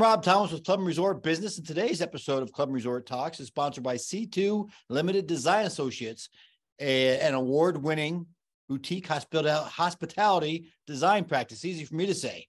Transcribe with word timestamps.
I'm 0.00 0.04
Rob 0.04 0.22
Thomas 0.22 0.50
with 0.50 0.64
Club 0.64 0.78
and 0.78 0.88
Resort 0.88 1.22
Business, 1.22 1.58
and 1.58 1.66
today's 1.66 2.00
episode 2.00 2.42
of 2.42 2.52
Club 2.52 2.70
and 2.70 2.74
Resort 2.74 3.04
Talks 3.04 3.38
is 3.38 3.48
sponsored 3.48 3.84
by 3.84 3.96
C2 3.96 4.66
Limited 4.88 5.26
Design 5.26 5.66
Associates, 5.66 6.30
a, 6.80 7.20
an 7.20 7.34
award-winning 7.34 8.24
boutique 8.66 9.06
hospitality 9.06 10.72
design 10.86 11.24
practice. 11.24 11.66
Easy 11.66 11.84
for 11.84 11.96
me 11.96 12.06
to 12.06 12.14
say. 12.14 12.46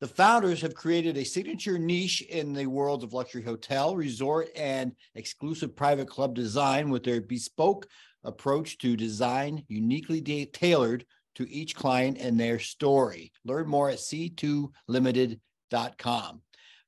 The 0.00 0.06
founders 0.06 0.62
have 0.62 0.76
created 0.76 1.16
a 1.16 1.24
signature 1.24 1.76
niche 1.76 2.22
in 2.22 2.52
the 2.52 2.66
world 2.66 3.02
of 3.02 3.12
luxury 3.12 3.42
hotel, 3.42 3.96
resort, 3.96 4.50
and 4.54 4.92
exclusive 5.16 5.74
private 5.74 6.06
club 6.06 6.36
design 6.36 6.88
with 6.88 7.02
their 7.02 7.20
bespoke 7.20 7.88
approach 8.22 8.78
to 8.78 8.96
design 8.96 9.64
uniquely 9.66 10.46
tailored 10.52 11.04
to 11.34 11.50
each 11.50 11.74
client 11.74 12.18
and 12.18 12.38
their 12.38 12.60
story. 12.60 13.32
Learn 13.44 13.66
more 13.66 13.90
at 13.90 13.98
c2limited.com. 13.98 16.42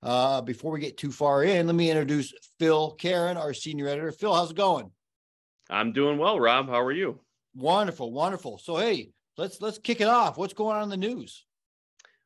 Uh, 0.05 0.43
before 0.43 0.71
we 0.71 0.81
get 0.81 0.99
too 0.99 1.11
far 1.11 1.45
in, 1.45 1.67
let 1.67 1.75
me 1.75 1.91
introduce 1.91 2.35
Phil 2.59 2.91
Keren, 2.93 3.39
our 3.39 3.55
senior 3.55 3.89
editor. 3.89 4.13
Phil, 4.13 4.35
how's 4.35 4.51
it 4.51 4.57
going? 4.57 4.91
I'm 5.71 5.93
doing 5.93 6.19
well, 6.19 6.39
Rob. 6.39 6.69
How 6.69 6.81
are 6.81 6.93
you? 6.93 7.19
Wonderful, 7.57 8.13
wonderful. 8.13 8.59
So 8.59 8.77
hey, 8.77 9.13
let's 9.39 9.63
let's 9.63 9.79
kick 9.79 10.03
it 10.03 10.09
off. 10.09 10.37
What's 10.37 10.53
going 10.53 10.77
on 10.77 10.83
in 10.83 10.89
the 10.91 10.97
news? 10.99 11.47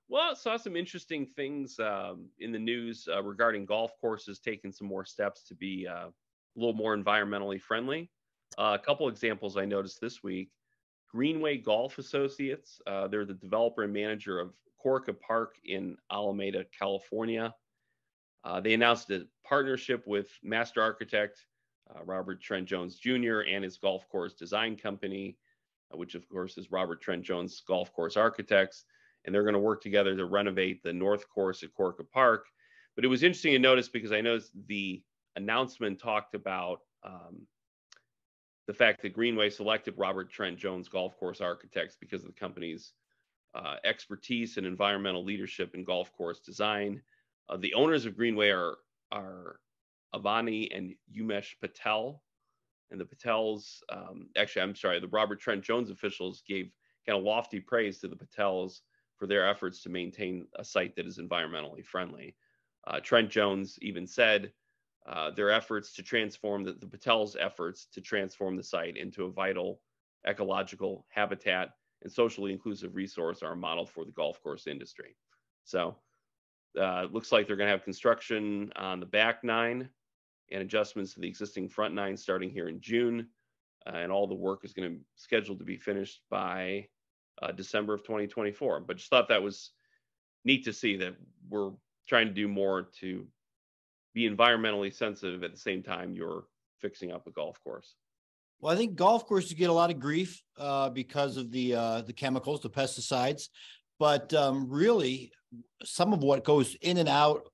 Well, 0.08 0.32
I 0.32 0.34
saw 0.34 0.56
some 0.56 0.74
interesting 0.74 1.26
things 1.26 1.78
um, 1.78 2.30
in 2.40 2.50
the 2.50 2.58
news 2.58 3.06
uh, 3.12 3.22
regarding 3.22 3.64
golf 3.64 3.92
courses 4.00 4.40
taking 4.40 4.72
some 4.72 4.88
more 4.88 5.04
steps 5.04 5.44
to 5.44 5.54
be 5.54 5.86
uh, 5.86 6.08
a 6.08 6.12
little 6.56 6.74
more 6.74 6.96
environmentally 6.96 7.60
friendly. 7.60 8.10
Uh, 8.58 8.76
a 8.80 8.84
couple 8.84 9.06
examples 9.08 9.56
I 9.56 9.66
noticed 9.66 10.00
this 10.00 10.22
week. 10.22 10.50
Greenway 11.12 11.58
Golf 11.58 11.98
Associates, 11.98 12.80
uh, 12.86 13.06
they're 13.06 13.24
the 13.24 13.34
developer 13.34 13.84
and 13.84 13.92
manager 13.92 14.40
of 14.40 14.52
Corica 14.84 15.18
Park 15.18 15.56
in 15.64 15.96
Alameda, 16.10 16.64
California. 16.76 17.54
Uh, 18.44 18.60
they 18.60 18.74
announced 18.74 19.10
a 19.10 19.26
partnership 19.44 20.06
with 20.06 20.30
master 20.42 20.80
architect 20.80 21.46
uh, 21.94 22.04
Robert 22.04 22.40
Trent 22.40 22.66
Jones 22.66 22.96
Jr. 22.96 23.40
and 23.40 23.64
his 23.64 23.78
golf 23.78 24.08
course 24.08 24.34
design 24.34 24.76
company, 24.76 25.36
uh, 25.92 25.96
which 25.96 26.14
of 26.14 26.28
course 26.28 26.58
is 26.58 26.70
Robert 26.70 27.00
Trent 27.00 27.22
Jones 27.22 27.62
Golf 27.66 27.92
Course 27.92 28.16
Architects. 28.16 28.84
And 29.24 29.34
they're 29.34 29.42
going 29.42 29.54
to 29.54 29.60
work 29.60 29.82
together 29.82 30.16
to 30.16 30.24
renovate 30.24 30.82
the 30.82 30.92
north 30.92 31.28
course 31.28 31.62
at 31.62 31.74
Corica 31.74 32.08
Park. 32.08 32.46
But 32.94 33.04
it 33.04 33.08
was 33.08 33.22
interesting 33.22 33.52
to 33.52 33.58
notice 33.58 33.88
because 33.88 34.12
I 34.12 34.20
noticed 34.20 34.52
the 34.66 35.02
announcement 35.36 36.00
talked 36.00 36.34
about 36.34 36.80
um, 37.04 37.46
the 38.66 38.74
fact 38.74 39.02
that 39.02 39.12
Greenway 39.12 39.50
selected 39.50 39.94
Robert 39.96 40.30
Trent 40.30 40.58
Jones 40.58 40.88
Golf 40.88 41.18
Course 41.18 41.40
Architects 41.40 41.96
because 41.98 42.22
of 42.22 42.28
the 42.28 42.40
company's 42.40 42.92
uh, 43.54 43.76
expertise 43.84 44.56
and 44.56 44.66
environmental 44.66 45.24
leadership 45.24 45.74
in 45.74 45.84
golf 45.84 46.12
course 46.12 46.40
design 46.40 47.00
uh, 47.48 47.56
the 47.56 47.74
owners 47.74 48.06
of 48.06 48.16
Greenway 48.16 48.50
are 48.50 48.76
are 49.10 49.60
Avani 50.14 50.68
and 50.76 50.94
Umesh 51.16 51.54
Patel, 51.60 52.22
and 52.90 53.00
the 53.00 53.04
Patels. 53.04 53.80
Um, 53.90 54.28
actually, 54.36 54.62
I'm 54.62 54.74
sorry, 54.74 55.00
the 55.00 55.08
Robert 55.08 55.40
Trent 55.40 55.62
Jones 55.62 55.90
officials 55.90 56.42
gave 56.46 56.70
kind 57.06 57.18
of 57.18 57.24
lofty 57.24 57.60
praise 57.60 57.98
to 58.00 58.08
the 58.08 58.16
Patels 58.16 58.80
for 59.16 59.26
their 59.26 59.48
efforts 59.48 59.82
to 59.82 59.88
maintain 59.88 60.46
a 60.56 60.64
site 60.64 60.94
that 60.96 61.06
is 61.06 61.18
environmentally 61.18 61.84
friendly. 61.84 62.36
Uh, 62.86 63.00
Trent 63.00 63.30
Jones 63.30 63.78
even 63.82 64.06
said 64.06 64.52
uh, 65.08 65.30
their 65.30 65.50
efforts 65.50 65.94
to 65.94 66.02
transform 66.02 66.64
the, 66.64 66.72
the 66.72 66.86
Patels' 66.86 67.36
efforts 67.38 67.86
to 67.92 68.00
transform 68.00 68.56
the 68.56 68.62
site 68.62 68.96
into 68.96 69.24
a 69.24 69.30
vital 69.30 69.80
ecological 70.26 71.06
habitat 71.08 71.70
and 72.02 72.12
socially 72.12 72.52
inclusive 72.52 72.94
resource 72.94 73.42
are 73.42 73.52
a 73.52 73.56
model 73.56 73.86
for 73.86 74.04
the 74.04 74.12
golf 74.12 74.40
course 74.42 74.66
industry. 74.66 75.16
So 75.64 75.96
uh, 76.78 77.06
looks 77.10 77.32
like 77.32 77.46
they're 77.46 77.56
going 77.56 77.68
to 77.68 77.72
have 77.72 77.84
construction 77.84 78.72
on 78.76 79.00
the 79.00 79.06
back 79.06 79.44
nine 79.44 79.88
and 80.50 80.62
adjustments 80.62 81.14
to 81.14 81.20
the 81.20 81.28
existing 81.28 81.68
front 81.68 81.94
nine 81.94 82.16
starting 82.16 82.50
here 82.50 82.68
in 82.68 82.80
June. 82.80 83.28
Uh, 83.86 83.96
and 83.96 84.12
all 84.12 84.26
the 84.26 84.34
work 84.34 84.64
is 84.64 84.72
going 84.72 84.90
to 84.90 84.96
be 84.96 85.04
scheduled 85.16 85.58
to 85.58 85.64
be 85.64 85.76
finished 85.76 86.20
by 86.30 86.86
uh, 87.42 87.52
December 87.52 87.94
of 87.94 88.02
2024. 88.02 88.80
But 88.80 88.96
just 88.96 89.08
thought 89.08 89.28
that 89.28 89.42
was 89.42 89.70
neat 90.44 90.64
to 90.64 90.72
see 90.72 90.96
that 90.96 91.14
we're 91.48 91.70
trying 92.08 92.26
to 92.26 92.34
do 92.34 92.48
more 92.48 92.88
to 93.00 93.26
be 94.14 94.28
environmentally 94.28 94.92
sensitive 94.92 95.42
at 95.42 95.52
the 95.52 95.58
same 95.58 95.82
time 95.82 96.14
you're 96.14 96.44
fixing 96.80 97.12
up 97.12 97.26
a 97.26 97.30
golf 97.30 97.62
course. 97.62 97.94
Well, 98.60 98.72
I 98.72 98.76
think 98.76 98.96
golf 98.96 99.26
courses 99.26 99.52
get 99.52 99.70
a 99.70 99.72
lot 99.72 99.90
of 99.90 100.00
grief 100.00 100.42
uh, 100.58 100.90
because 100.90 101.36
of 101.36 101.52
the 101.52 101.74
uh, 101.74 102.02
the 102.02 102.12
chemicals, 102.12 102.60
the 102.60 102.70
pesticides, 102.70 103.48
but 104.00 104.34
um, 104.34 104.68
really, 104.68 105.30
some 105.84 106.12
of 106.12 106.22
what 106.22 106.44
goes 106.44 106.74
in 106.76 106.98
and 106.98 107.08
out 107.08 107.48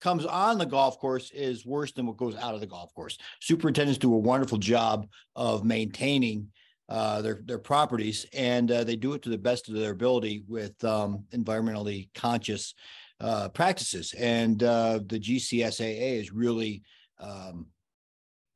comes 0.00 0.24
on 0.24 0.58
the 0.58 0.66
golf 0.66 0.98
course 0.98 1.30
is 1.32 1.66
worse 1.66 1.92
than 1.92 2.06
what 2.06 2.16
goes 2.16 2.36
out 2.36 2.54
of 2.54 2.60
the 2.60 2.66
golf 2.66 2.92
course. 2.94 3.18
Superintendents 3.40 3.98
do 3.98 4.14
a 4.14 4.18
wonderful 4.18 4.58
job 4.58 5.06
of 5.36 5.64
maintaining 5.64 6.48
uh, 6.88 7.22
their 7.22 7.40
their 7.44 7.58
properties, 7.58 8.26
and 8.32 8.70
uh, 8.72 8.82
they 8.82 8.96
do 8.96 9.12
it 9.12 9.22
to 9.22 9.28
the 9.28 9.38
best 9.38 9.68
of 9.68 9.76
their 9.76 9.92
ability 9.92 10.42
with 10.48 10.82
um, 10.84 11.24
environmentally 11.32 12.08
conscious 12.14 12.74
uh, 13.20 13.48
practices. 13.50 14.12
And 14.14 14.62
uh, 14.62 15.00
the 15.06 15.20
GCSAA 15.20 16.18
has 16.18 16.32
really 16.32 16.82
um, 17.20 17.66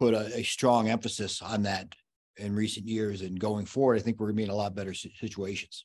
put 0.00 0.14
a, 0.14 0.38
a, 0.38 0.42
strong 0.42 0.88
emphasis 0.88 1.42
on 1.42 1.62
that 1.62 1.94
in 2.38 2.54
recent 2.54 2.88
years. 2.88 3.20
And 3.20 3.38
going 3.38 3.66
forward, 3.66 3.98
I 3.98 4.02
think 4.02 4.18
we're 4.18 4.28
going 4.28 4.36
to 4.36 4.40
be 4.40 4.44
in 4.44 4.50
a 4.50 4.54
lot 4.54 4.74
better 4.74 4.94
situations. 4.94 5.84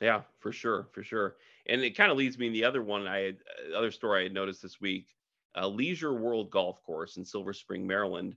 Yeah, 0.00 0.22
for 0.40 0.50
sure, 0.50 0.88
for 0.92 1.04
sure. 1.04 1.36
And 1.66 1.80
it 1.82 1.96
kind 1.96 2.10
of 2.10 2.18
leads 2.18 2.38
me 2.38 2.48
in 2.48 2.52
the 2.52 2.64
other 2.64 2.82
one 2.82 3.06
I 3.06 3.18
had 3.20 3.36
uh, 3.72 3.76
other 3.76 3.90
story 3.90 4.20
I 4.20 4.22
had 4.24 4.34
noticed 4.34 4.62
this 4.62 4.80
week. 4.80 5.08
Uh, 5.56 5.68
Leisure 5.68 6.14
World 6.14 6.50
Golf 6.50 6.82
Course 6.82 7.16
in 7.16 7.24
Silver 7.24 7.52
Spring, 7.52 7.86
Maryland, 7.86 8.36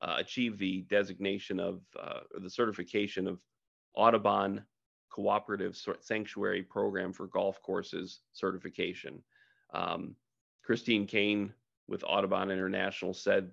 uh, 0.00 0.16
achieved 0.18 0.58
the 0.58 0.82
designation 0.82 1.58
of 1.58 1.80
uh, 1.98 2.20
the 2.40 2.50
certification 2.50 3.26
of 3.26 3.40
Audubon 3.94 4.64
Cooperative 5.10 5.76
Sanctuary 6.00 6.62
Program 6.62 7.12
for 7.12 7.26
Golf 7.26 7.60
Courses 7.62 8.20
certification. 8.32 9.22
Um, 9.72 10.14
Christine 10.62 11.06
Kane 11.06 11.52
with 11.88 12.04
Audubon 12.06 12.50
International 12.50 13.14
said 13.14 13.50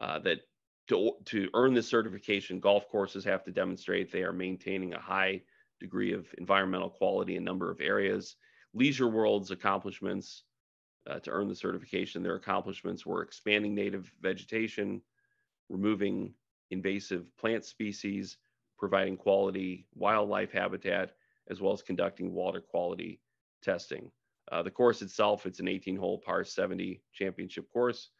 uh, 0.00 0.18
that 0.20 0.40
to, 0.88 1.12
to 1.24 1.48
earn 1.54 1.74
this 1.74 1.88
certification, 1.88 2.60
golf 2.60 2.88
courses 2.88 3.24
have 3.24 3.42
to 3.44 3.50
demonstrate 3.50 4.12
they 4.12 4.22
are 4.22 4.32
maintaining 4.32 4.94
a 4.94 5.00
high 5.00 5.42
degree 5.80 6.12
of 6.12 6.26
environmental 6.38 6.90
quality 6.90 7.36
in 7.36 7.42
a 7.42 7.44
number 7.44 7.70
of 7.70 7.80
areas. 7.80 8.36
Leisure 8.74 9.08
World's 9.08 9.50
accomplishments 9.50 10.44
uh, 11.08 11.20
to 11.20 11.30
earn 11.30 11.48
the 11.48 11.54
certification, 11.54 12.22
their 12.22 12.34
accomplishments 12.34 13.06
were 13.06 13.22
expanding 13.22 13.74
native 13.74 14.12
vegetation, 14.20 15.00
removing 15.68 16.34
invasive 16.70 17.24
plant 17.36 17.64
species, 17.64 18.38
providing 18.78 19.16
quality 19.16 19.86
wildlife 19.94 20.52
habitat, 20.52 21.12
as 21.48 21.60
well 21.60 21.72
as 21.72 21.82
conducting 21.82 22.32
water 22.32 22.60
quality 22.60 23.20
testing. 23.62 24.10
Uh, 24.52 24.62
the 24.62 24.70
course 24.70 25.02
itself, 25.02 25.46
it's 25.46 25.60
an 25.60 25.66
18-hole 25.66 26.18
par 26.18 26.44
70 26.44 27.02
championship 27.12 27.70
course 27.72 28.10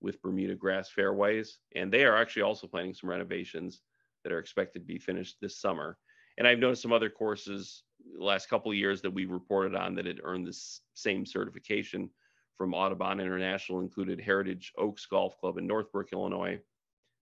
with 0.00 0.20
Bermuda 0.22 0.54
grass 0.54 0.90
fairways, 0.90 1.58
and 1.74 1.92
they 1.92 2.04
are 2.04 2.16
actually 2.16 2.42
also 2.42 2.66
planning 2.66 2.94
some 2.94 3.10
renovations 3.10 3.80
that 4.24 4.32
are 4.32 4.38
expected 4.38 4.80
to 4.80 4.86
be 4.86 4.98
finished 4.98 5.36
this 5.40 5.60
summer. 5.60 5.98
And 6.40 6.48
I've 6.48 6.58
noticed 6.58 6.80
some 6.80 6.92
other 6.92 7.10
courses 7.10 7.82
the 8.16 8.24
last 8.24 8.48
couple 8.48 8.70
of 8.70 8.76
years 8.78 9.02
that 9.02 9.10
we 9.10 9.26
reported 9.26 9.74
on 9.74 9.94
that 9.96 10.06
had 10.06 10.22
earned 10.24 10.46
this 10.46 10.80
same 10.94 11.26
certification 11.26 12.08
from 12.56 12.72
Audubon 12.72 13.20
International 13.20 13.80
included 13.80 14.18
Heritage 14.18 14.72
Oaks 14.78 15.04
Golf 15.04 15.38
Club 15.38 15.58
in 15.58 15.66
Northbrook, 15.66 16.14
Illinois, 16.14 16.58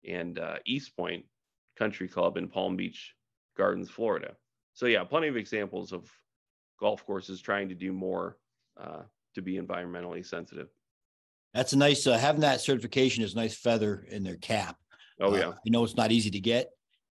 and 0.07 0.39
uh, 0.39 0.55
Eastpointe 0.65 1.25
Country 1.77 2.07
Club 2.07 2.37
in 2.37 2.47
Palm 2.47 2.77
Beach 2.77 3.13
Gardens, 3.57 3.89
Florida. 3.89 4.37
So 4.75 4.85
yeah, 4.85 5.03
plenty 5.03 5.27
of 5.27 5.35
examples 5.35 5.91
of 5.91 6.09
golf 6.79 7.05
courses 7.05 7.41
trying 7.41 7.67
to 7.67 7.75
do 7.75 7.91
more 7.91 8.37
uh, 8.79 9.01
to 9.35 9.41
be 9.41 9.59
environmentally 9.59 10.25
sensitive. 10.25 10.69
That's 11.53 11.73
a 11.73 11.77
nice 11.77 12.07
uh, 12.07 12.17
having 12.17 12.41
that 12.41 12.61
certification 12.61 13.25
is 13.25 13.33
a 13.33 13.37
nice 13.37 13.57
feather 13.57 14.05
in 14.09 14.23
their 14.23 14.37
cap. 14.37 14.77
Oh 15.19 15.35
yeah, 15.35 15.49
uh, 15.49 15.53
you 15.65 15.71
know 15.73 15.83
it's 15.83 15.97
not 15.97 16.13
easy 16.13 16.31
to 16.31 16.39
get, 16.39 16.69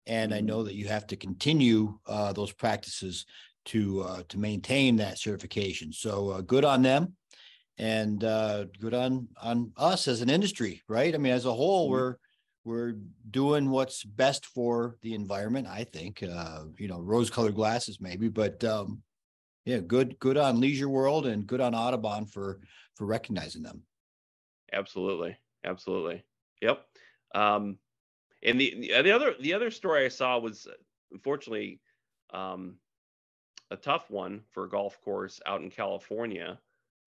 and 0.07 0.33
I 0.33 0.39
mm-hmm. 0.39 0.47
know 0.47 0.63
that 0.63 0.75
you 0.75 0.89
have 0.89 1.07
to 1.09 1.17
continue 1.17 1.99
uh, 2.07 2.33
those 2.33 2.53
practices 2.53 3.27
to 3.67 4.03
uh, 4.03 4.23
to 4.29 4.39
maintain 4.39 4.97
that 4.97 5.19
certification. 5.19 5.93
So 5.93 6.31
uh, 6.31 6.41
good 6.41 6.65
on 6.65 6.83
them, 6.83 7.15
and 7.79 8.23
uh, 8.23 8.67
good 8.81 8.95
on 8.95 9.29
on 9.43 9.73
us 9.77 10.09
as 10.09 10.21
an 10.21 10.31
industry, 10.31 10.83
right? 10.89 11.15
I 11.15 11.19
mean, 11.19 11.33
as 11.33 11.47
a 11.47 11.53
whole, 11.53 11.87
mm-hmm. 11.87 11.93
we're 11.93 12.17
we're 12.65 12.95
doing 13.31 13.71
what's 13.71 14.03
best 14.03 14.47
for 14.47 14.97
the 15.03 15.15
environment. 15.15 15.69
I 15.69 15.85
think, 15.85 16.25
uh, 16.25 16.65
you 16.79 16.89
know, 16.89 16.99
rose-colored 17.01 17.55
glasses 17.55 18.01
maybe, 18.01 18.29
but 18.29 18.65
um, 18.65 19.03
yeah, 19.65 19.79
good 19.79 20.19
good 20.19 20.37
on 20.37 20.61
Leisure 20.61 20.89
World 20.89 21.27
and 21.27 21.47
good 21.47 21.61
on 21.61 21.75
Audubon 21.75 22.27
for 22.27 22.61
for 22.95 23.07
recognizing 23.07 23.63
them. 23.63 23.83
Absolutely, 24.73 25.37
absolutely. 25.65 26.25
Yep. 26.61 26.85
Um, 27.35 27.79
and 28.47 28.61
the 28.61 28.93
the 29.03 29.13
other 29.13 29.35
the 29.41 29.53
other 29.53 29.71
story 29.71 30.05
I 30.05 30.09
saw 30.09 30.39
was 30.39 30.67
unfortunately 31.13 31.81
um, 32.33 32.77
a 33.71 33.77
tough 33.77 34.11
one 34.11 34.43
for 34.53 34.65
a 34.65 34.69
golf 34.69 35.01
course 35.03 35.41
out 35.47 35.61
in 35.61 35.71
California. 35.71 36.59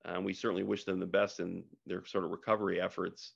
Um, 0.05 0.23
we 0.23 0.33
certainly 0.33 0.63
wish 0.63 0.83
them 0.83 0.99
the 0.99 1.05
best 1.05 1.39
in 1.39 1.63
their 1.85 2.05
sort 2.05 2.23
of 2.23 2.31
recovery 2.31 2.79
efforts. 2.79 3.33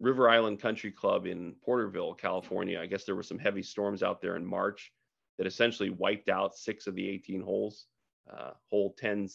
River 0.00 0.28
Island 0.30 0.60
Country 0.60 0.90
Club 0.90 1.26
in 1.26 1.54
Porterville, 1.62 2.14
California. 2.14 2.80
I 2.80 2.86
guess 2.86 3.04
there 3.04 3.14
were 3.14 3.22
some 3.22 3.38
heavy 3.38 3.62
storms 3.62 4.02
out 4.02 4.20
there 4.20 4.36
in 4.36 4.46
March 4.46 4.92
that 5.38 5.46
essentially 5.46 5.90
wiped 5.90 6.28
out 6.28 6.56
six 6.56 6.86
of 6.86 6.94
the 6.94 7.08
18 7.08 7.42
holes. 7.42 7.86
Uh, 8.32 8.52
hole 8.68 8.94
10, 8.98 9.28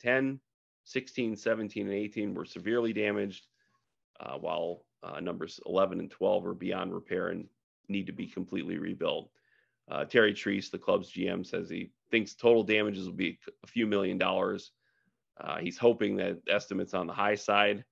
10, 0.00 0.40
16, 0.84 1.36
17, 1.36 1.86
and 1.86 1.94
18 1.94 2.34
were 2.34 2.44
severely 2.44 2.92
damaged, 2.92 3.46
uh, 4.20 4.36
while 4.38 4.84
uh, 5.02 5.20
numbers 5.20 5.60
11 5.66 5.98
and 6.00 6.10
12 6.10 6.46
are 6.46 6.54
beyond 6.54 6.94
repair 6.94 7.28
and 7.28 7.46
need 7.88 8.06
to 8.06 8.12
be 8.12 8.26
completely 8.26 8.78
rebuilt. 8.78 9.30
Uh, 9.90 10.04
Terry 10.04 10.32
Treese, 10.32 10.70
the 10.70 10.78
club's 10.78 11.12
GM, 11.12 11.44
says 11.44 11.68
he 11.68 11.90
thinks 12.10 12.34
total 12.34 12.62
damages 12.62 13.06
will 13.06 13.14
be 13.14 13.38
a 13.64 13.66
few 13.66 13.86
million 13.86 14.18
dollars. 14.18 14.72
Uh, 15.40 15.58
he's 15.58 15.78
hoping 15.78 16.16
that 16.16 16.38
estimates 16.48 16.94
on 16.94 17.06
the 17.06 17.12
high 17.12 17.34
side. 17.34 17.84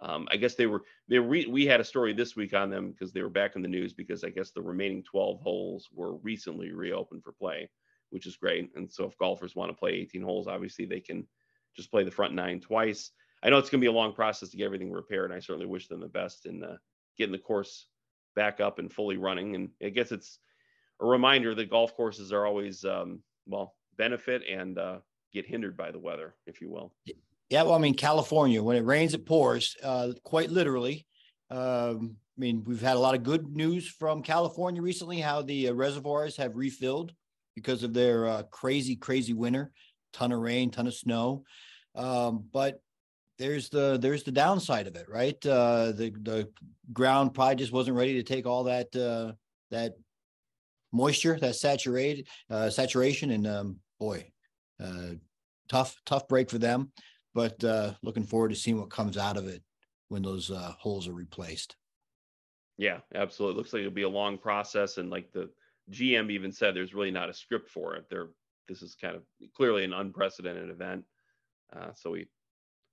Um, 0.00 0.28
I 0.30 0.36
guess 0.36 0.54
they 0.54 0.66
were 0.66 0.82
they 1.08 1.18
re- 1.18 1.46
we 1.46 1.64
had 1.64 1.80
a 1.80 1.84
story 1.84 2.12
this 2.12 2.36
week 2.36 2.52
on 2.52 2.68
them 2.68 2.90
because 2.90 3.12
they 3.12 3.22
were 3.22 3.30
back 3.30 3.56
in 3.56 3.62
the 3.62 3.68
news 3.68 3.94
because 3.94 4.24
I 4.24 4.30
guess 4.30 4.50
the 4.50 4.60
remaining 4.60 5.02
12 5.02 5.40
holes 5.40 5.88
were 5.92 6.16
recently 6.16 6.72
reopened 6.72 7.22
for 7.22 7.32
play, 7.32 7.70
which 8.10 8.26
is 8.26 8.36
great. 8.36 8.70
And 8.74 8.90
so 8.90 9.04
if 9.04 9.16
golfers 9.16 9.56
want 9.56 9.70
to 9.70 9.76
play 9.76 9.92
18 9.92 10.22
holes, 10.22 10.48
obviously 10.48 10.84
they 10.84 11.00
can 11.00 11.26
just 11.74 11.90
play 11.90 12.04
the 12.04 12.10
front 12.10 12.34
nine 12.34 12.60
twice. 12.60 13.12
I 13.42 13.48
know 13.48 13.58
it's 13.58 13.70
going 13.70 13.80
to 13.80 13.84
be 13.84 13.90
a 13.90 13.92
long 13.92 14.12
process 14.12 14.50
to 14.50 14.56
get 14.56 14.64
everything 14.64 14.90
repaired. 14.90 15.30
And 15.30 15.34
I 15.34 15.40
certainly 15.40 15.66
wish 15.66 15.88
them 15.88 16.00
the 16.00 16.08
best 16.08 16.46
in 16.46 16.62
uh, 16.62 16.76
getting 17.16 17.32
the 17.32 17.38
course 17.38 17.86
back 18.36 18.60
up 18.60 18.78
and 18.78 18.92
fully 18.92 19.16
running. 19.16 19.56
And 19.56 19.70
I 19.82 19.88
guess 19.88 20.12
it's 20.12 20.38
a 21.00 21.06
reminder 21.06 21.54
that 21.54 21.70
golf 21.70 21.96
courses 21.96 22.32
are 22.32 22.46
always, 22.46 22.84
um, 22.84 23.20
well, 23.46 23.74
benefit 23.98 24.42
and 24.48 24.78
uh, 24.78 24.98
get 25.32 25.46
hindered 25.46 25.76
by 25.76 25.90
the 25.90 25.98
weather, 25.98 26.34
if 26.46 26.60
you 26.60 26.70
will. 26.70 26.92
Yeah, 27.50 27.62
well, 27.62 27.74
I 27.74 27.78
mean, 27.78 27.94
California, 27.94 28.62
when 28.62 28.76
it 28.76 28.84
rains, 28.84 29.14
it 29.14 29.26
pours, 29.26 29.76
uh, 29.82 30.12
quite 30.22 30.50
literally. 30.50 31.06
Um, 31.50 32.16
I 32.36 32.40
mean, 32.40 32.64
we've 32.64 32.80
had 32.80 32.96
a 32.96 33.00
lot 33.00 33.14
of 33.14 33.22
good 33.22 33.46
news 33.48 33.88
from 33.88 34.22
California 34.22 34.82
recently, 34.82 35.20
how 35.20 35.42
the 35.42 35.68
uh, 35.68 35.72
reservoirs 35.72 36.36
have 36.36 36.56
refilled 36.56 37.12
because 37.54 37.82
of 37.82 37.94
their 37.94 38.26
uh, 38.26 38.42
crazy, 38.44 38.96
crazy 38.96 39.32
winter, 39.32 39.72
ton 40.12 40.32
of 40.32 40.40
rain, 40.40 40.70
ton 40.70 40.86
of 40.86 40.94
snow. 40.94 41.44
Um, 41.94 42.44
but 42.52 42.80
there's 43.38 43.68
the 43.68 43.98
there's 43.98 44.22
the 44.22 44.32
downside 44.32 44.86
of 44.86 44.96
it, 44.96 45.08
right? 45.08 45.44
Uh, 45.44 45.92
the 45.92 46.10
the 46.22 46.48
ground 46.92 47.34
probably 47.34 47.56
just 47.56 47.72
wasn't 47.72 47.96
ready 47.96 48.14
to 48.14 48.22
take 48.22 48.46
all 48.46 48.64
that 48.64 48.94
uh, 48.96 49.32
that 49.70 49.94
moisture, 50.92 51.38
that 51.38 51.56
saturated 51.56 52.26
uh, 52.50 52.70
saturation, 52.70 53.30
and 53.30 53.46
um, 53.46 53.76
boy, 53.98 54.30
uh, 54.82 55.14
tough 55.68 55.96
tough 56.06 56.26
break 56.28 56.50
for 56.50 56.58
them. 56.58 56.90
But 57.34 57.62
uh, 57.62 57.92
looking 58.02 58.24
forward 58.24 58.48
to 58.48 58.56
seeing 58.56 58.78
what 58.78 58.90
comes 58.90 59.18
out 59.18 59.36
of 59.36 59.46
it 59.46 59.62
when 60.08 60.22
those 60.22 60.50
uh, 60.50 60.72
holes 60.78 61.06
are 61.08 61.12
replaced. 61.12 61.76
Yeah, 62.78 63.00
absolutely. 63.14 63.58
Looks 63.58 63.72
like 63.72 63.80
it'll 63.80 63.92
be 63.92 64.02
a 64.02 64.08
long 64.08 64.38
process, 64.38 64.98
and 64.98 65.10
like 65.10 65.32
the 65.32 65.50
GM 65.90 66.30
even 66.30 66.52
said, 66.52 66.74
there's 66.74 66.94
really 66.94 67.10
not 67.10 67.30
a 67.30 67.34
script 67.34 67.70
for 67.70 67.94
it. 67.96 68.06
There, 68.10 68.28
this 68.68 68.82
is 68.82 68.94
kind 68.94 69.16
of 69.16 69.22
clearly 69.54 69.84
an 69.84 69.92
unprecedented 69.92 70.70
event. 70.70 71.04
Uh, 71.74 71.92
so 71.94 72.10
we 72.10 72.26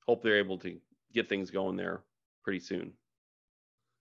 hope 0.08 0.24
they're 0.24 0.38
able 0.38 0.58
to 0.60 0.78
get 1.14 1.30
things 1.30 1.52
going 1.52 1.78
there 1.78 2.02
pretty 2.44 2.60
soon. 2.60 2.94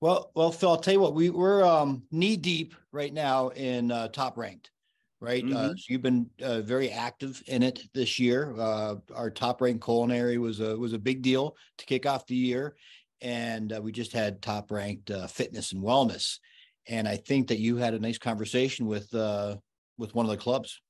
Well, 0.00 0.32
well, 0.34 0.50
Phil, 0.50 0.70
I'll 0.70 0.78
tell 0.78 0.94
you 0.94 1.00
what, 1.00 1.14
we, 1.14 1.30
we're 1.30 1.64
um, 1.64 2.02
knee 2.10 2.36
deep 2.36 2.74
right 2.90 3.12
now 3.12 3.50
in 3.50 3.92
uh, 3.92 4.08
top 4.08 4.36
ranked, 4.36 4.72
right? 5.20 5.44
Uh, 5.44 5.46
mm-hmm. 5.46 5.56
Uh, 5.56 5.68
so 5.68 5.84
you've 5.88 6.02
been 6.02 6.28
uh, 6.42 6.60
very 6.62 6.90
active 6.90 7.40
in 7.46 7.62
it 7.62 7.84
this 7.94 8.18
year. 8.18 8.52
Uh, 8.58 8.96
our 9.14 9.30
top 9.30 9.60
ranked 9.60 9.84
culinary 9.84 10.38
was 10.38 10.58
a 10.58 10.76
was 10.76 10.92
a 10.92 10.98
big 10.98 11.22
deal 11.22 11.56
to 11.78 11.86
kick 11.86 12.04
off 12.04 12.26
the 12.26 12.34
year, 12.34 12.74
and 13.20 13.72
uh, 13.72 13.80
we 13.80 13.92
just 13.92 14.12
had 14.12 14.42
top 14.42 14.72
ranked 14.72 15.12
fitness 15.28 15.70
and 15.70 15.82
wellness. 15.82 16.40
And 16.88 17.06
I 17.06 17.16
think 17.16 17.46
that 17.46 17.60
you 17.60 17.76
had 17.76 17.94
a 17.94 18.00
nice 18.00 18.18
conversation 18.18 18.86
with 18.86 19.12
with 19.12 20.14
one 20.14 20.26
of 20.26 20.30
the 20.30 20.36
clubs. 20.36 20.80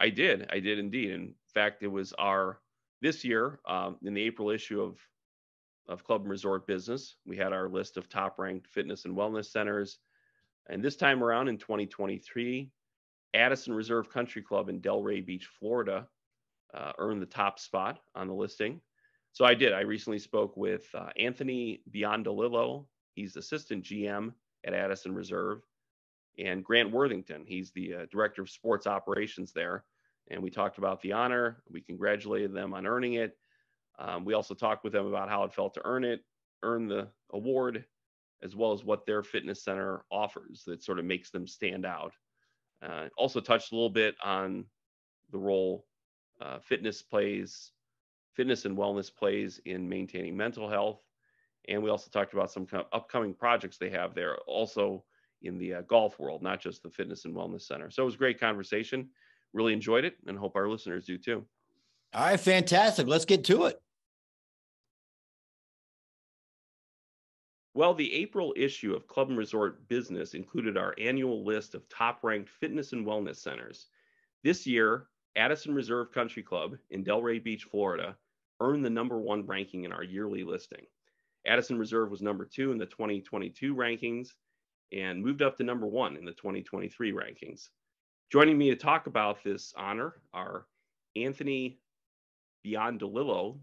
I 0.00 0.08
did, 0.08 0.48
I 0.50 0.60
did 0.60 0.78
indeed. 0.78 1.10
In 1.10 1.34
fact, 1.52 1.82
it 1.82 1.88
was 1.88 2.14
our 2.14 2.58
this 3.02 3.24
year 3.24 3.60
um, 3.68 3.96
in 4.02 4.14
the 4.14 4.22
April 4.22 4.50
issue 4.50 4.80
of 4.80 4.98
of 5.88 6.04
Club 6.04 6.22
and 6.22 6.30
Resort 6.30 6.66
Business. 6.66 7.16
We 7.26 7.36
had 7.36 7.52
our 7.52 7.68
list 7.68 7.96
of 7.96 8.08
top 8.08 8.38
ranked 8.38 8.68
fitness 8.68 9.04
and 9.04 9.16
wellness 9.16 9.46
centers. 9.46 9.98
And 10.68 10.82
this 10.82 10.96
time 10.96 11.24
around 11.24 11.48
in 11.48 11.58
2023, 11.58 12.70
Addison 13.34 13.74
Reserve 13.74 14.08
Country 14.08 14.42
Club 14.42 14.68
in 14.68 14.80
Delray 14.80 15.26
Beach, 15.26 15.48
Florida, 15.58 16.06
uh, 16.72 16.92
earned 16.98 17.20
the 17.20 17.26
top 17.26 17.58
spot 17.58 17.98
on 18.14 18.28
the 18.28 18.34
listing. 18.34 18.80
So 19.32 19.44
I 19.44 19.54
did. 19.54 19.72
I 19.72 19.80
recently 19.80 20.20
spoke 20.20 20.56
with 20.56 20.86
uh, 20.94 21.08
Anthony 21.18 21.82
Biondolillo. 21.90 22.86
He's 23.14 23.36
assistant 23.36 23.84
GM 23.84 24.32
at 24.64 24.74
Addison 24.74 25.14
Reserve, 25.14 25.62
and 26.38 26.64
Grant 26.64 26.92
Worthington. 26.92 27.44
He's 27.46 27.72
the 27.72 27.94
uh, 27.94 28.06
director 28.10 28.42
of 28.42 28.50
sports 28.50 28.86
operations 28.86 29.52
there. 29.52 29.84
And 30.30 30.42
we 30.42 30.50
talked 30.50 30.78
about 30.78 31.00
the 31.00 31.12
honor. 31.12 31.62
We 31.70 31.80
congratulated 31.80 32.54
them 32.54 32.74
on 32.74 32.86
earning 32.86 33.14
it. 33.14 33.36
Um, 33.98 34.24
we 34.24 34.34
also 34.34 34.54
talked 34.54 34.84
with 34.84 34.92
them 34.92 35.06
about 35.06 35.28
how 35.28 35.44
it 35.44 35.52
felt 35.52 35.74
to 35.74 35.82
earn 35.84 36.04
it, 36.04 36.20
earn 36.62 36.88
the 36.88 37.08
award, 37.32 37.84
as 38.42 38.56
well 38.56 38.72
as 38.72 38.84
what 38.84 39.06
their 39.06 39.22
fitness 39.22 39.62
center 39.62 40.04
offers 40.10 40.64
that 40.66 40.82
sort 40.82 40.98
of 40.98 41.04
makes 41.04 41.30
them 41.30 41.46
stand 41.46 41.84
out. 41.84 42.14
Uh, 42.82 43.08
also 43.16 43.40
touched 43.40 43.72
a 43.72 43.74
little 43.74 43.90
bit 43.90 44.16
on 44.22 44.64
the 45.30 45.38
role 45.38 45.86
uh, 46.40 46.58
fitness 46.58 47.02
plays, 47.02 47.70
fitness 48.34 48.64
and 48.64 48.76
wellness 48.76 49.14
plays 49.14 49.60
in 49.64 49.88
maintaining 49.88 50.36
mental 50.36 50.68
health. 50.68 51.00
And 51.68 51.82
we 51.82 51.90
also 51.90 52.10
talked 52.10 52.32
about 52.32 52.50
some 52.50 52.66
kind 52.66 52.82
of 52.82 52.88
upcoming 52.92 53.34
projects 53.34 53.78
they 53.78 53.90
have 53.90 54.14
there, 54.14 54.36
also 54.48 55.04
in 55.42 55.58
the 55.58 55.74
uh, 55.74 55.82
golf 55.82 56.18
world, 56.18 56.42
not 56.42 56.60
just 56.60 56.82
the 56.82 56.90
fitness 56.90 57.24
and 57.24 57.34
wellness 57.34 57.62
center. 57.62 57.90
So 57.90 58.02
it 58.02 58.06
was 58.06 58.14
a 58.14 58.18
great 58.18 58.40
conversation. 58.40 59.08
Really 59.52 59.72
enjoyed 59.72 60.04
it 60.04 60.16
and 60.26 60.38
hope 60.38 60.56
our 60.56 60.68
listeners 60.68 61.04
do 61.04 61.18
too. 61.18 61.44
All 62.14 62.24
right, 62.24 62.40
fantastic. 62.40 63.06
Let's 63.06 63.24
get 63.24 63.44
to 63.44 63.66
it. 63.66 63.80
Well, 67.74 67.94
the 67.94 68.12
April 68.12 68.52
issue 68.54 68.94
of 68.94 69.08
Club 69.08 69.30
and 69.30 69.38
Resort 69.38 69.88
Business 69.88 70.34
included 70.34 70.76
our 70.76 70.94
annual 70.98 71.42
list 71.42 71.74
of 71.74 71.88
top 71.88 72.22
ranked 72.22 72.50
fitness 72.50 72.92
and 72.92 73.06
wellness 73.06 73.36
centers. 73.36 73.86
This 74.44 74.66
year, 74.66 75.06
Addison 75.36 75.74
Reserve 75.74 76.12
Country 76.12 76.42
Club 76.42 76.76
in 76.90 77.02
Delray 77.02 77.42
Beach, 77.42 77.64
Florida, 77.64 78.16
earned 78.60 78.84
the 78.84 78.90
number 78.90 79.18
one 79.18 79.46
ranking 79.46 79.84
in 79.84 79.92
our 79.92 80.04
yearly 80.04 80.44
listing. 80.44 80.84
Addison 81.46 81.78
Reserve 81.78 82.10
was 82.10 82.20
number 82.20 82.44
two 82.44 82.72
in 82.72 82.78
the 82.78 82.86
2022 82.86 83.74
rankings 83.74 84.34
and 84.92 85.22
moved 85.22 85.40
up 85.40 85.56
to 85.56 85.64
number 85.64 85.86
one 85.86 86.16
in 86.16 86.26
the 86.26 86.32
2023 86.32 87.12
rankings. 87.12 87.70
Joining 88.32 88.56
me 88.56 88.70
to 88.70 88.76
talk 88.76 89.08
about 89.08 89.44
this 89.44 89.74
honor 89.76 90.14
are 90.32 90.64
Anthony 91.16 91.78
Biondolillo, 92.64 93.58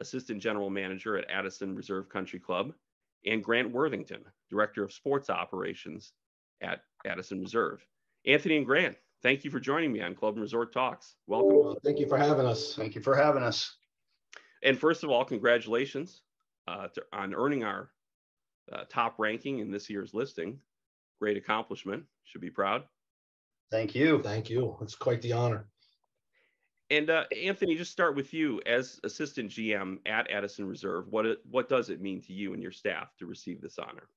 Assistant 0.00 0.40
General 0.40 0.70
Manager 0.70 1.18
at 1.18 1.30
Addison 1.30 1.74
Reserve 1.74 2.08
Country 2.08 2.38
Club, 2.38 2.72
and 3.26 3.44
Grant 3.44 3.70
Worthington, 3.70 4.24
Director 4.48 4.82
of 4.82 4.94
Sports 4.94 5.28
Operations 5.28 6.14
at 6.62 6.80
Addison 7.06 7.42
Reserve. 7.42 7.86
Anthony 8.26 8.56
and 8.56 8.64
Grant, 8.64 8.96
thank 9.22 9.44
you 9.44 9.50
for 9.50 9.60
joining 9.60 9.92
me 9.92 10.00
on 10.00 10.14
Club 10.14 10.36
and 10.36 10.42
Resort 10.42 10.72
Talks. 10.72 11.16
Welcome. 11.26 11.54
Well, 11.54 11.78
thank 11.84 11.98
you 11.98 12.08
for 12.08 12.16
having 12.16 12.46
us. 12.46 12.74
Thank 12.74 12.94
you 12.94 13.02
for 13.02 13.14
having 13.14 13.42
us. 13.42 13.76
And 14.62 14.78
first 14.78 15.04
of 15.04 15.10
all, 15.10 15.22
congratulations 15.22 16.22
uh, 16.66 16.88
to, 16.94 17.02
on 17.12 17.34
earning 17.34 17.62
our 17.62 17.90
uh, 18.72 18.84
top 18.88 19.16
ranking 19.18 19.58
in 19.58 19.70
this 19.70 19.90
year's 19.90 20.14
listing. 20.14 20.58
Great 21.20 21.36
accomplishment. 21.36 22.04
Should 22.24 22.40
be 22.40 22.48
proud. 22.48 22.84
Thank 23.72 23.94
you. 23.94 24.22
Thank 24.22 24.50
you. 24.50 24.76
It's 24.82 24.94
quite 24.94 25.22
the 25.22 25.32
honor. 25.32 25.66
And 26.90 27.08
uh, 27.08 27.24
Anthony, 27.34 27.74
just 27.74 27.90
start 27.90 28.14
with 28.14 28.34
you 28.34 28.60
as 28.66 29.00
assistant 29.02 29.50
GM 29.50 29.96
at 30.04 30.30
Addison 30.30 30.66
Reserve. 30.66 31.06
What 31.08 31.24
it, 31.24 31.38
what 31.50 31.70
does 31.70 31.88
it 31.88 32.02
mean 32.02 32.20
to 32.24 32.34
you 32.34 32.52
and 32.52 32.62
your 32.62 32.70
staff 32.70 33.16
to 33.18 33.24
receive 33.24 33.62
this 33.62 33.78
honor? 33.78 34.08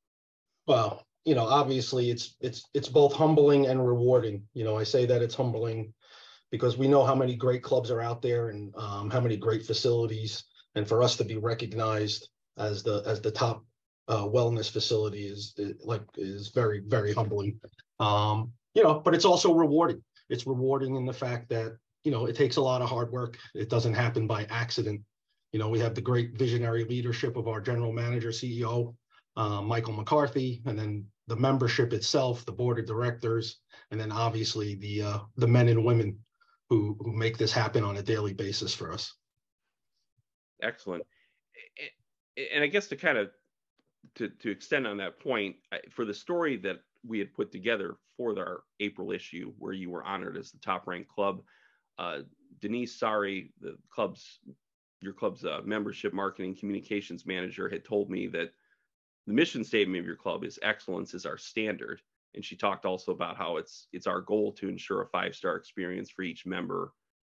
Well, 0.67 1.07
you 1.23 1.35
know, 1.35 1.45
obviously 1.45 2.11
it's 2.11 2.35
it's 2.41 2.65
it's 2.73 2.89
both 2.89 3.13
humbling 3.13 3.67
and 3.67 3.87
rewarding. 3.87 4.43
You 4.53 4.65
know, 4.65 4.77
I 4.77 4.83
say 4.83 5.05
that 5.05 5.21
it's 5.21 5.35
humbling 5.35 5.93
because 6.51 6.77
we 6.77 6.89
know 6.89 7.05
how 7.05 7.15
many 7.15 7.37
great 7.37 7.63
clubs 7.63 7.89
are 7.91 8.01
out 8.01 8.21
there 8.21 8.49
and 8.49 8.75
um, 8.75 9.09
how 9.09 9.21
many 9.21 9.37
great 9.37 9.65
facilities, 9.65 10.43
and 10.75 10.85
for 10.85 11.01
us 11.01 11.15
to 11.15 11.23
be 11.23 11.37
recognized 11.37 12.27
as 12.57 12.83
the 12.83 13.03
as 13.05 13.21
the 13.21 13.31
top 13.31 13.63
uh, 14.09 14.23
wellness 14.23 14.69
facility 14.69 15.27
is, 15.27 15.53
is, 15.57 15.75
like 15.81 16.03
is 16.17 16.49
very 16.49 16.81
very 16.85 17.13
humbling. 17.13 17.57
Um, 18.01 18.51
you 18.75 18.83
know, 18.83 18.99
but 18.99 19.15
it's 19.15 19.25
also 19.25 19.53
rewarding. 19.53 20.03
It's 20.29 20.45
rewarding 20.45 20.95
in 20.95 21.05
the 21.05 21.13
fact 21.13 21.49
that 21.49 21.77
you 22.05 22.11
know, 22.11 22.27
it 22.27 22.35
takes 22.35 22.55
a 22.55 22.61
lot 22.61 22.81
of 22.81 22.89
hard 22.89 23.11
work. 23.11 23.37
It 23.55 23.69
doesn't 23.69 23.95
happen 23.95 24.27
by 24.27 24.45
accident. 24.45 25.01
You 25.51 25.59
know, 25.59 25.69
we 25.69 25.79
have 25.79 25.95
the 25.95 26.01
great 26.01 26.37
visionary 26.37 26.85
leadership 26.85 27.35
of 27.35 27.47
our 27.47 27.59
general 27.59 27.91
manager, 27.91 28.29
CEO, 28.29 28.95
uh, 29.35 29.61
Michael 29.61 29.93
McCarthy, 29.93 30.61
and 30.65 30.77
then 30.77 31.05
the 31.27 31.35
membership 31.35 31.91
itself, 31.93 32.45
the 32.45 32.51
board 32.51 32.77
of 32.77 32.85
directors, 32.85 33.59
and 33.89 33.99
then 33.99 34.11
obviously 34.11 34.75
the 34.75 35.01
uh, 35.01 35.19
the 35.37 35.47
men 35.47 35.67
and 35.67 35.83
women 35.83 36.19
who 36.69 36.95
who 36.99 37.11
make 37.11 37.37
this 37.37 37.51
happen 37.51 37.83
on 37.83 37.97
a 37.97 38.03
daily 38.03 38.33
basis 38.33 38.73
for 38.73 38.93
us. 38.93 39.13
Excellent. 40.61 41.03
And 42.53 42.63
I 42.63 42.67
guess 42.67 42.87
to 42.87 42.95
kind 42.95 43.17
of 43.17 43.29
to, 44.15 44.29
to 44.29 44.51
extend 44.51 44.85
on 44.85 44.97
that 44.97 45.19
point, 45.19 45.55
for 45.89 46.05
the 46.05 46.13
story 46.13 46.57
that 46.57 46.77
we 47.07 47.19
had 47.19 47.33
put 47.33 47.51
together 47.51 47.97
for 48.17 48.37
our 48.37 48.63
April 48.79 49.11
issue, 49.11 49.53
where 49.57 49.73
you 49.73 49.89
were 49.89 50.03
honored 50.03 50.37
as 50.37 50.51
the 50.51 50.59
top 50.59 50.87
ranked 50.87 51.09
club, 51.09 51.41
uh, 51.97 52.19
Denise 52.61 52.95
Sari, 52.95 53.51
the 53.61 53.77
club's 53.89 54.39
your 55.01 55.13
club's 55.13 55.45
uh, 55.45 55.61
membership 55.63 56.13
marketing 56.13 56.55
communications 56.55 57.25
manager, 57.25 57.69
had 57.69 57.85
told 57.85 58.09
me 58.09 58.27
that 58.27 58.51
the 59.27 59.33
mission 59.33 59.63
statement 59.63 59.99
of 59.99 60.05
your 60.05 60.15
club 60.15 60.43
is 60.43 60.59
excellence 60.61 61.13
is 61.13 61.25
our 61.25 61.37
standard. 61.37 62.01
And 62.33 62.43
she 62.43 62.55
talked 62.55 62.85
also 62.85 63.11
about 63.11 63.37
how 63.37 63.57
it's 63.57 63.87
it's 63.93 64.07
our 64.07 64.21
goal 64.21 64.51
to 64.53 64.67
ensure 64.67 65.01
a 65.01 65.07
five 65.07 65.35
star 65.35 65.55
experience 65.55 66.09
for 66.09 66.23
each 66.23 66.45
member, 66.45 66.91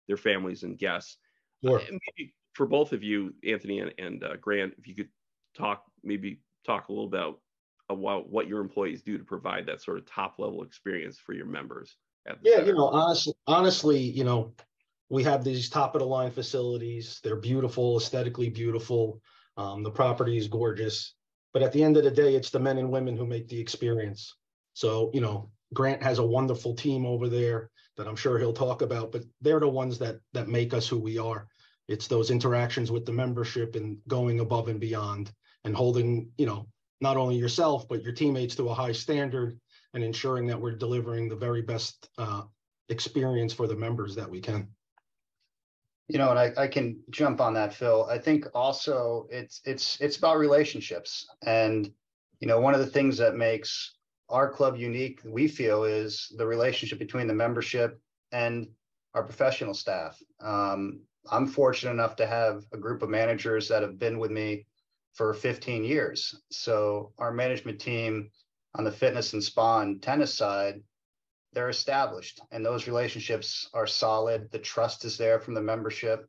their 0.08 0.16
families 0.16 0.62
and 0.62 0.78
guests. 0.78 1.18
Sure. 1.64 1.80
Uh, 1.80 1.84
maybe 1.90 2.34
for 2.54 2.66
both 2.66 2.92
of 2.92 3.02
you, 3.02 3.34
Anthony 3.46 3.80
and, 3.80 3.94
and 3.98 4.24
uh, 4.24 4.36
Grant, 4.36 4.74
if 4.78 4.86
you 4.86 4.94
could 4.94 5.08
talk 5.56 5.84
maybe 6.02 6.40
talk 6.66 6.88
a 6.88 6.92
little 6.92 7.06
about 7.06 7.40
about 7.90 8.30
what 8.30 8.48
your 8.48 8.60
employees 8.60 9.02
do 9.02 9.18
to 9.18 9.24
provide 9.24 9.66
that 9.66 9.82
sort 9.82 9.98
of 9.98 10.06
top 10.06 10.36
level 10.38 10.62
experience 10.62 11.18
for 11.18 11.32
your 11.32 11.46
members. 11.46 11.96
yeah, 12.42 12.56
center. 12.56 12.66
you 12.66 12.74
know, 12.74 12.88
honestly, 12.88 13.34
honestly, 13.46 13.98
you 13.98 14.24
know, 14.24 14.54
we 15.08 15.24
have 15.24 15.42
these 15.44 15.68
top 15.68 15.94
of 15.94 16.00
the 16.00 16.06
line 16.06 16.30
facilities. 16.30 17.20
They're 17.22 17.36
beautiful, 17.36 17.98
aesthetically 17.98 18.48
beautiful. 18.48 19.20
Um, 19.56 19.82
the 19.82 19.90
property 19.90 20.38
is 20.38 20.48
gorgeous, 20.48 21.14
but 21.52 21.62
at 21.62 21.72
the 21.72 21.82
end 21.82 21.96
of 21.96 22.04
the 22.04 22.10
day, 22.10 22.34
it's 22.36 22.50
the 22.50 22.60
men 22.60 22.78
and 22.78 22.90
women 22.90 23.16
who 23.16 23.26
make 23.26 23.48
the 23.48 23.60
experience. 23.60 24.36
So, 24.72 25.10
you 25.12 25.20
know, 25.20 25.50
Grant 25.74 26.02
has 26.02 26.18
a 26.18 26.26
wonderful 26.26 26.74
team 26.74 27.04
over 27.04 27.28
there 27.28 27.70
that 27.96 28.06
I'm 28.06 28.16
sure 28.16 28.38
he'll 28.38 28.52
talk 28.52 28.82
about, 28.82 29.12
but 29.12 29.24
they're 29.40 29.60
the 29.60 29.68
ones 29.68 29.98
that 29.98 30.20
that 30.32 30.48
make 30.48 30.72
us 30.72 30.88
who 30.88 30.98
we 30.98 31.18
are. 31.18 31.48
It's 31.88 32.06
those 32.06 32.30
interactions 32.30 32.92
with 32.92 33.04
the 33.04 33.12
membership 33.12 33.74
and 33.74 33.98
going 34.06 34.38
above 34.38 34.68
and 34.68 34.78
beyond 34.78 35.32
and 35.64 35.74
holding, 35.74 36.30
you 36.38 36.46
know, 36.46 36.66
not 37.00 37.16
only 37.16 37.36
yourself 37.36 37.88
but 37.88 38.02
your 38.02 38.12
teammates 38.12 38.54
to 38.56 38.68
a 38.68 38.74
high 38.74 38.92
standard 38.92 39.58
and 39.94 40.04
ensuring 40.04 40.46
that 40.46 40.60
we're 40.60 40.76
delivering 40.76 41.28
the 41.28 41.36
very 41.36 41.62
best 41.62 42.08
uh, 42.18 42.42
experience 42.88 43.52
for 43.52 43.66
the 43.66 43.76
members 43.76 44.14
that 44.14 44.30
we 44.30 44.40
can. 44.40 44.68
You 46.08 46.18
know, 46.18 46.30
and 46.30 46.38
I, 46.38 46.52
I 46.56 46.66
can 46.66 47.00
jump 47.10 47.40
on 47.40 47.54
that, 47.54 47.72
Phil. 47.72 48.06
I 48.10 48.18
think 48.18 48.46
also 48.52 49.28
it's 49.30 49.60
it's 49.64 50.00
it's 50.00 50.16
about 50.16 50.38
relationships, 50.38 51.24
and 51.46 51.88
you 52.40 52.48
know, 52.48 52.58
one 52.58 52.74
of 52.74 52.80
the 52.80 52.86
things 52.86 53.16
that 53.18 53.36
makes 53.36 53.94
our 54.28 54.50
club 54.50 54.76
unique, 54.76 55.20
we 55.24 55.46
feel, 55.46 55.84
is 55.84 56.32
the 56.36 56.46
relationship 56.46 56.98
between 56.98 57.28
the 57.28 57.34
membership 57.34 58.00
and 58.32 58.66
our 59.14 59.22
professional 59.22 59.74
staff. 59.74 60.20
Um, 60.40 61.00
I'm 61.30 61.46
fortunate 61.46 61.92
enough 61.92 62.16
to 62.16 62.26
have 62.26 62.64
a 62.72 62.78
group 62.78 63.02
of 63.02 63.08
managers 63.08 63.68
that 63.68 63.82
have 63.82 63.98
been 63.98 64.18
with 64.18 64.30
me 64.30 64.66
for 65.14 65.34
15 65.34 65.84
years. 65.84 66.34
So 66.50 67.12
our 67.18 67.32
management 67.32 67.80
team 67.80 68.30
on 68.74 68.84
the 68.84 68.92
fitness 68.92 69.32
and 69.32 69.42
spa 69.42 69.80
and 69.80 70.02
tennis 70.02 70.34
side, 70.34 70.82
they're 71.52 71.68
established 71.68 72.40
and 72.52 72.64
those 72.64 72.86
relationships 72.86 73.68
are 73.74 73.86
solid. 73.86 74.50
The 74.50 74.58
trust 74.58 75.04
is 75.04 75.18
there 75.18 75.40
from 75.40 75.54
the 75.54 75.62
membership. 75.62 76.26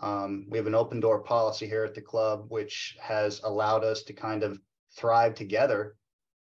Um, 0.00 0.46
we 0.48 0.58
have 0.58 0.66
an 0.66 0.74
open 0.74 1.00
door 1.00 1.22
policy 1.22 1.66
here 1.66 1.84
at 1.84 1.94
the 1.94 2.00
club, 2.00 2.46
which 2.48 2.96
has 3.00 3.40
allowed 3.42 3.84
us 3.84 4.02
to 4.04 4.12
kind 4.12 4.42
of 4.42 4.58
thrive 4.96 5.34
together. 5.34 5.96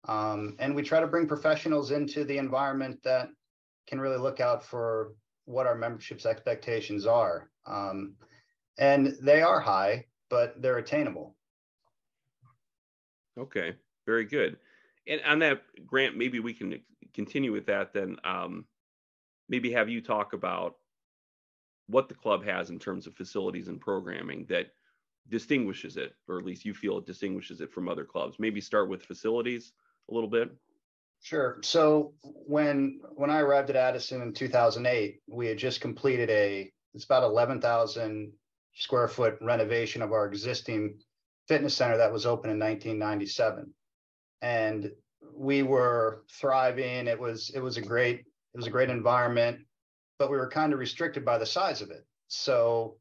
Um, 0.07 0.55
and 0.59 0.75
we 0.75 0.83
try 0.83 1.01
to 1.01 1.07
bring 1.07 1.27
professionals 1.27 1.91
into 1.91 2.23
the 2.23 2.37
environment 2.37 2.99
that 3.03 3.29
can 3.87 3.99
really 3.99 4.17
look 4.17 4.39
out 4.39 4.63
for 4.63 5.13
what 5.45 5.67
our 5.67 5.75
membership's 5.75 6.25
expectations 6.25 7.05
are. 7.05 7.49
Um, 7.65 8.15
and 8.77 9.13
they 9.21 9.41
are 9.41 9.59
high, 9.59 10.05
but 10.29 10.61
they're 10.61 10.77
attainable. 10.77 11.35
Okay, 13.39 13.73
very 14.05 14.25
good. 14.25 14.57
And 15.07 15.21
on 15.25 15.39
that, 15.39 15.61
Grant, 15.85 16.17
maybe 16.17 16.39
we 16.39 16.53
can 16.53 16.79
continue 17.13 17.51
with 17.51 17.65
that 17.67 17.93
then. 17.93 18.17
Um, 18.23 18.65
maybe 19.47 19.71
have 19.71 19.89
you 19.89 20.01
talk 20.01 20.33
about 20.33 20.75
what 21.87 22.07
the 22.07 22.15
club 22.15 22.45
has 22.45 22.69
in 22.69 22.77
terms 22.79 23.07
of 23.07 23.15
facilities 23.15 23.67
and 23.67 23.81
programming 23.81 24.45
that 24.49 24.67
distinguishes 25.29 25.97
it, 25.97 26.13
or 26.27 26.37
at 26.37 26.45
least 26.45 26.65
you 26.65 26.73
feel 26.73 26.97
it 26.97 27.05
distinguishes 27.05 27.61
it 27.61 27.71
from 27.71 27.89
other 27.89 28.05
clubs. 28.05 28.37
Maybe 28.39 28.61
start 28.61 28.89
with 28.89 29.03
facilities 29.03 29.73
a 30.09 30.13
little 30.13 30.29
bit. 30.29 30.51
Sure. 31.21 31.59
So 31.63 32.13
when 32.23 33.01
when 33.15 33.29
I 33.29 33.39
arrived 33.39 33.69
at 33.69 33.75
Addison 33.75 34.21
in 34.21 34.33
2008, 34.33 35.21
we 35.27 35.47
had 35.47 35.57
just 35.57 35.81
completed 35.81 36.29
a 36.29 36.71
it's 36.93 37.05
about 37.05 37.23
11,000 37.23 38.31
square 38.73 39.07
foot 39.07 39.37
renovation 39.41 40.01
of 40.01 40.11
our 40.11 40.25
existing 40.25 40.97
fitness 41.49 41.75
center 41.75 41.97
that 41.97 42.13
was 42.13 42.27
open 42.27 42.51
in 42.51 42.59
1997 42.59 43.73
and 44.41 44.91
we 45.33 45.63
were 45.63 46.23
thriving. 46.31 47.07
It 47.07 47.19
was 47.19 47.51
it 47.53 47.59
was 47.59 47.75
a 47.75 47.81
great 47.81 48.19
it 48.19 48.57
was 48.57 48.67
a 48.67 48.71
great 48.71 48.89
environment 48.89 49.59
but 50.19 50.29
we 50.29 50.37
were 50.37 50.49
kind 50.49 50.73
of 50.73 50.79
restricted 50.79 51.23
by 51.25 51.37
the 51.37 51.45
size 51.45 51.81
of 51.81 51.89
it. 51.89 52.05
So 52.27 52.97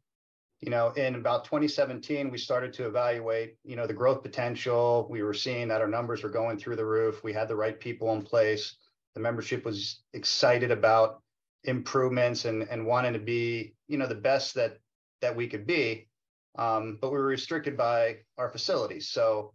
you 0.61 0.71
know 0.71 0.91
in 0.93 1.15
about 1.15 1.45
2017 1.45 2.31
we 2.31 2.39
started 2.39 2.73
to 2.73 2.87
evaluate 2.87 3.57
you 3.65 3.77
know 3.77 3.87
the 3.87 3.93
growth 3.93 4.23
potential. 4.23 5.07
We 5.11 5.23
were 5.23 5.35
seeing 5.35 5.69
that 5.69 5.83
our 5.83 5.89
numbers 5.89 6.23
were 6.23 6.31
going 6.31 6.59
through 6.59 6.77
the 6.77 6.87
roof. 6.87 7.23
We 7.23 7.35
had 7.35 7.49
the 7.49 7.57
right 7.57 7.79
people 7.79 8.13
in 8.15 8.23
place. 8.23 8.77
The 9.15 9.21
membership 9.21 9.67
was 9.67 10.01
excited 10.15 10.71
about 10.71 11.23
improvements 11.65 12.47
and 12.47 12.63
and 12.63 12.87
wanting 12.87 13.13
to 13.13 13.19
be 13.19 13.75
you 13.89 13.99
know 13.99 14.07
the 14.07 14.15
best 14.15 14.55
that 14.55 14.79
that 15.21 15.37
we 15.37 15.49
could 15.49 15.67
be 15.67 16.08
um, 16.57 16.99
but 17.01 17.11
we 17.11 17.19
were 17.19 17.27
restricted 17.27 17.77
by 17.77 18.19
our 18.37 18.49
facilities. 18.49 19.09
So, 19.09 19.55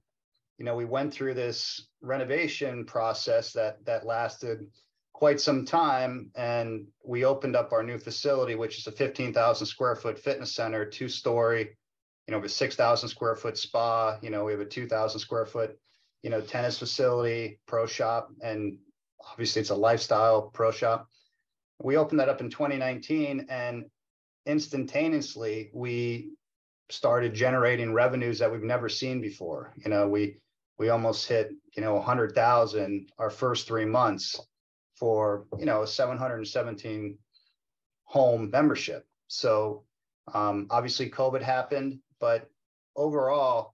you 0.58 0.66
know, 0.66 0.76
we 0.76 0.86
went 0.86 1.14
through 1.14 1.34
this 1.34 1.88
renovation 2.02 2.86
process 2.86 3.54
that 3.54 3.84
that 3.86 4.06
lasted 4.06 4.68
quite 5.14 5.40
some 5.40 5.66
time, 5.66 6.32
and 6.36 6.88
we 7.04 7.26
opened 7.26 7.56
up 7.56 7.72
our 7.72 7.84
new 7.84 7.98
facility, 7.98 8.56
which 8.56 8.78
is 8.78 8.88
a 8.88 8.92
15,000 8.92 9.66
square 9.66 9.96
foot 9.96 10.20
fitness 10.20 10.56
center, 10.56 10.86
two 10.86 11.10
story. 11.10 11.78
You 12.28 12.32
know, 12.32 12.40
with 12.40 12.52
6,000 12.52 13.10
square 13.10 13.36
foot 13.36 13.58
spa. 13.58 14.18
You 14.22 14.30
know, 14.30 14.46
we 14.46 14.54
have 14.54 14.62
a 14.62 14.66
2,000 14.66 15.20
square 15.20 15.46
foot, 15.46 15.78
you 16.22 16.30
know, 16.30 16.40
tennis 16.40 16.80
facility, 16.80 17.60
pro 17.68 17.86
shop, 17.86 18.30
and 18.42 18.78
obviously 19.30 19.60
it's 19.60 19.72
a 19.72 19.76
lifestyle 19.76 20.44
pro 20.54 20.72
shop. 20.72 21.08
We 21.82 21.98
opened 21.98 22.22
that 22.22 22.30
up 22.30 22.40
in 22.40 22.50
2019, 22.50 23.48
and 23.50 23.86
instantaneously 24.46 25.72
we 25.74 26.32
started 26.90 27.34
generating 27.34 27.94
revenues 27.94 28.40
that 28.40 28.52
we've 28.52 28.64
never 28.64 28.90
seen 28.90 29.22
before. 29.22 29.74
You 29.78 29.90
know, 29.90 30.08
we 30.08 30.38
we 30.78 30.90
almost 30.90 31.28
hit 31.28 31.52
you 31.76 31.82
know 31.82 31.96
100,000 31.96 33.10
our 33.18 33.30
first 33.30 33.68
three 33.68 33.86
months 33.86 34.40
for 34.96 35.46
you 35.58 35.66
know 35.66 35.84
a 35.84 35.88
717 35.88 37.18
home 38.06 38.50
membership. 38.52 39.06
So 39.28 39.84
um, 40.34 40.68
obviously 40.70 41.10
COVID 41.10 41.42
happened, 41.42 42.00
but 42.20 42.50
overall, 42.96 43.74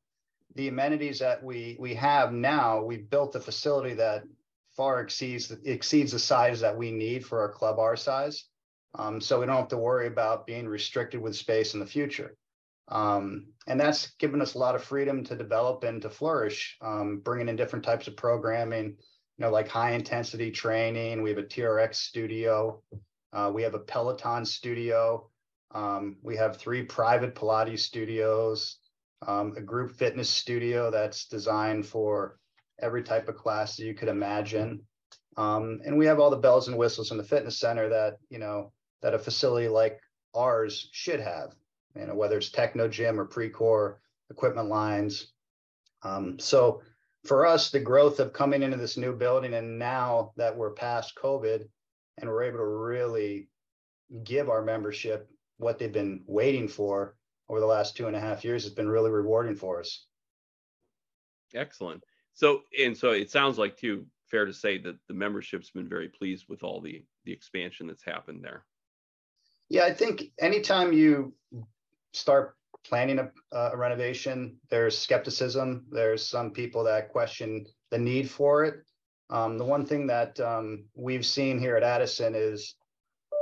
the 0.55 0.67
amenities 0.67 1.19
that 1.19 1.43
we 1.43 1.77
we 1.79 1.93
have 1.95 2.33
now, 2.33 2.81
we've 2.81 3.09
built 3.09 3.35
a 3.35 3.39
facility 3.39 3.93
that 3.95 4.23
far 4.75 5.01
exceeds 5.01 5.51
exceeds 5.65 6.13
the 6.13 6.19
size 6.19 6.61
that 6.61 6.77
we 6.77 6.91
need 6.91 7.25
for 7.25 7.41
our 7.41 7.51
club 7.51 7.79
our 7.79 7.95
size. 7.95 8.45
Um, 8.95 9.21
so 9.21 9.39
we 9.39 9.45
don't 9.45 9.57
have 9.57 9.67
to 9.67 9.77
worry 9.77 10.07
about 10.07 10.47
being 10.47 10.67
restricted 10.67 11.21
with 11.21 11.35
space 11.35 11.73
in 11.73 11.79
the 11.79 11.85
future. 11.85 12.35
Um, 12.89 13.47
and 13.67 13.79
that's 13.79 14.11
given 14.17 14.41
us 14.41 14.55
a 14.55 14.57
lot 14.57 14.75
of 14.75 14.83
freedom 14.83 15.23
to 15.25 15.35
develop 15.35 15.83
and 15.83 16.01
to 16.01 16.09
flourish, 16.09 16.77
um, 16.81 17.19
bringing 17.23 17.47
in 17.47 17.55
different 17.55 17.85
types 17.85 18.07
of 18.07 18.17
programming, 18.17 18.85
you 18.85 19.45
know, 19.45 19.51
like 19.51 19.67
high 19.67 19.91
intensity 19.91 20.49
training. 20.51 21.21
We 21.21 21.29
have 21.29 21.37
a 21.37 21.43
TRX 21.43 21.95
studio. 21.95 22.81
Uh, 23.31 23.51
we 23.53 23.61
have 23.61 23.75
a 23.75 23.79
Peloton 23.79 24.43
studio. 24.43 25.29
Um, 25.71 26.17
we 26.23 26.35
have 26.37 26.57
three 26.57 26.81
private 26.81 27.35
Pilates 27.35 27.81
studios, 27.81 28.77
um, 29.27 29.53
a 29.55 29.61
group 29.61 29.95
fitness 29.95 30.29
studio 30.29 30.89
that's 30.89 31.25
designed 31.25 31.85
for 31.85 32.39
every 32.81 33.03
type 33.03 33.29
of 33.29 33.35
class 33.35 33.75
that 33.77 33.85
you 33.85 33.93
could 33.93 34.07
imagine. 34.07 34.81
Um, 35.37 35.79
and 35.85 35.95
we 35.95 36.07
have 36.07 36.19
all 36.19 36.31
the 36.31 36.37
bells 36.37 36.67
and 36.67 36.77
whistles 36.77 37.11
in 37.11 37.17
the 37.17 37.23
fitness 37.23 37.59
center 37.59 37.87
that, 37.89 38.17
you 38.31 38.39
know, 38.39 38.71
that 39.03 39.13
a 39.13 39.19
facility 39.19 39.67
like 39.67 39.99
ours 40.33 40.89
should 40.91 41.19
have 41.19 41.53
you 41.99 42.07
know, 42.07 42.15
whether 42.15 42.37
it's 42.37 42.49
Technogym 42.49 43.17
or 43.17 43.27
Precor 43.27 43.95
equipment 44.29 44.69
lines. 44.69 45.33
Um, 46.03 46.39
so 46.39 46.81
for 47.25 47.45
us, 47.45 47.71
the 47.71 47.79
growth 47.79 48.19
of 48.19 48.33
coming 48.33 48.63
into 48.63 48.77
this 48.77 48.97
new 48.97 49.13
building 49.13 49.53
and 49.53 49.77
now 49.77 50.31
that 50.37 50.55
we're 50.55 50.71
past 50.71 51.15
COVID 51.21 51.67
and 52.17 52.29
we're 52.29 52.43
able 52.43 52.59
to 52.59 52.65
really 52.65 53.49
give 54.23 54.49
our 54.49 54.63
membership 54.63 55.29
what 55.57 55.77
they've 55.77 55.91
been 55.91 56.23
waiting 56.25 56.67
for 56.67 57.15
over 57.49 57.59
the 57.59 57.65
last 57.65 57.97
two 57.97 58.07
and 58.07 58.15
a 58.15 58.19
half 58.19 58.45
years 58.45 58.63
has 58.63 58.73
been 58.73 58.87
really 58.87 59.11
rewarding 59.11 59.55
for 59.55 59.79
us. 59.79 60.05
Excellent. 61.53 62.03
So, 62.33 62.61
and 62.79 62.95
so 62.95 63.11
it 63.11 63.31
sounds 63.31 63.57
like 63.57 63.75
too 63.75 64.05
fair 64.27 64.45
to 64.45 64.53
say 64.53 64.77
that 64.77 64.97
the 65.07 65.13
membership's 65.13 65.71
been 65.71 65.89
very 65.89 66.07
pleased 66.07 66.45
with 66.47 66.63
all 66.63 66.79
the 66.79 67.03
the 67.25 67.33
expansion 67.33 67.87
that's 67.87 68.03
happened 68.03 68.43
there. 68.43 68.63
Yeah, 69.67 69.83
I 69.83 69.93
think 69.93 70.31
anytime 70.39 70.93
you 70.93 71.33
start 72.13 72.55
planning 72.85 73.19
a, 73.19 73.31
a 73.55 73.77
renovation. 73.77 74.57
There's 74.69 74.97
skepticism. 74.97 75.85
There's 75.91 76.25
some 76.25 76.51
people 76.51 76.83
that 76.85 77.09
question 77.09 77.65
the 77.91 77.97
need 77.97 78.29
for 78.29 78.65
it. 78.65 78.75
Um, 79.29 79.57
the 79.57 79.65
one 79.65 79.85
thing 79.85 80.07
that 80.07 80.39
um, 80.39 80.85
we've 80.95 81.25
seen 81.25 81.59
here 81.59 81.75
at 81.75 81.83
Addison 81.83 82.33
is 82.35 82.75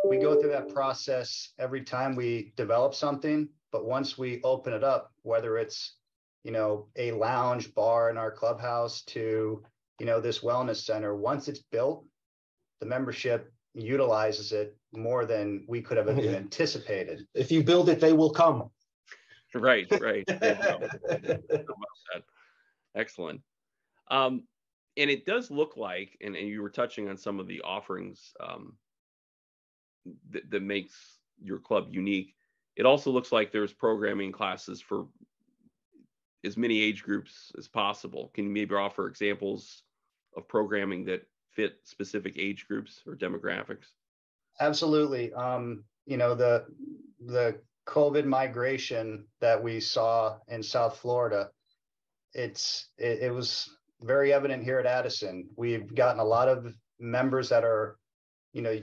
we 0.07 0.17
go 0.17 0.39
through 0.39 0.51
that 0.51 0.73
process 0.73 1.53
every 1.59 1.83
time 1.83 2.15
we 2.15 2.53
develop 2.55 2.93
something, 2.93 3.47
but 3.71 3.85
once 3.85 4.17
we 4.17 4.41
open 4.43 4.73
it 4.73 4.83
up, 4.83 5.11
whether 5.23 5.57
it's 5.57 5.95
you 6.43 6.51
know 6.51 6.87
a 6.97 7.11
lounge 7.11 7.73
bar 7.73 8.09
in 8.09 8.17
our 8.17 8.31
clubhouse 8.31 9.01
to 9.03 9.63
you 9.99 10.05
know 10.05 10.19
this 10.19 10.39
wellness 10.39 10.83
center, 10.83 11.15
once 11.15 11.47
it's 11.47 11.63
built, 11.71 12.05
the 12.79 12.85
membership 12.85 13.51
utilizes 13.77 14.51
it 14.51 14.75
more 14.91 15.25
than 15.25 15.63
we 15.67 15.81
could 15.81 15.97
have 15.97 16.07
Yeah. 16.17 16.31
anticipated. 16.31 17.27
If 17.33 17.51
you 17.51 17.63
build 17.63 17.89
it, 17.89 17.99
they 17.99 18.13
will 18.13 18.31
come. 18.31 18.69
Right, 19.53 19.87
right. 20.01 20.23
Yeah, 20.41 20.59
no, 20.61 20.79
well 20.79 21.87
said. 22.11 22.23
Excellent. 22.95 23.41
Um, 24.09 24.43
and 24.97 25.09
it 25.09 25.25
does 25.25 25.51
look 25.51 25.77
like, 25.77 26.17
and, 26.21 26.35
and 26.35 26.47
you 26.47 26.61
were 26.61 26.69
touching 26.69 27.07
on 27.07 27.17
some 27.17 27.39
of 27.39 27.47
the 27.47 27.61
offerings 27.61 28.33
um, 28.39 28.77
that, 30.31 30.49
that 30.49 30.63
makes 30.63 31.19
your 31.41 31.59
club 31.59 31.87
unique. 31.91 32.33
It 32.75 32.85
also 32.85 33.11
looks 33.11 33.31
like 33.31 33.51
there's 33.51 33.73
programming 33.73 34.31
classes 34.31 34.81
for 34.81 35.07
as 36.43 36.57
many 36.57 36.81
age 36.81 37.03
groups 37.03 37.51
as 37.57 37.67
possible. 37.67 38.31
Can 38.33 38.45
you 38.45 38.51
maybe 38.51 38.75
offer 38.75 39.07
examples 39.07 39.83
of 40.35 40.47
programming 40.47 41.05
that 41.05 41.27
fit 41.57 41.79
specific 41.83 42.35
age 42.37 42.67
groups 42.67 43.01
or 43.05 43.15
demographics? 43.15 43.87
Absolutely. 44.61 45.33
Um, 45.33 45.83
you 46.05 46.15
know, 46.15 46.35
the 46.35 46.65
the 47.25 47.59
COVID 47.87 48.25
migration 48.25 49.25
that 49.41 49.61
we 49.61 49.79
saw 49.79 50.37
in 50.47 50.61
South 50.61 50.97
Florida, 50.99 51.49
it's 52.33 52.89
it, 52.97 53.23
it 53.23 53.33
was 53.33 53.69
very 54.01 54.31
evident 54.31 54.63
here 54.63 54.79
at 54.79 54.85
Addison. 54.85 55.49
We've 55.57 55.93
gotten 55.93 56.19
a 56.19 56.23
lot 56.23 56.47
of 56.47 56.73
members 56.99 57.49
that 57.49 57.63
are, 57.63 57.97
you 58.53 58.61
know, 58.61 58.79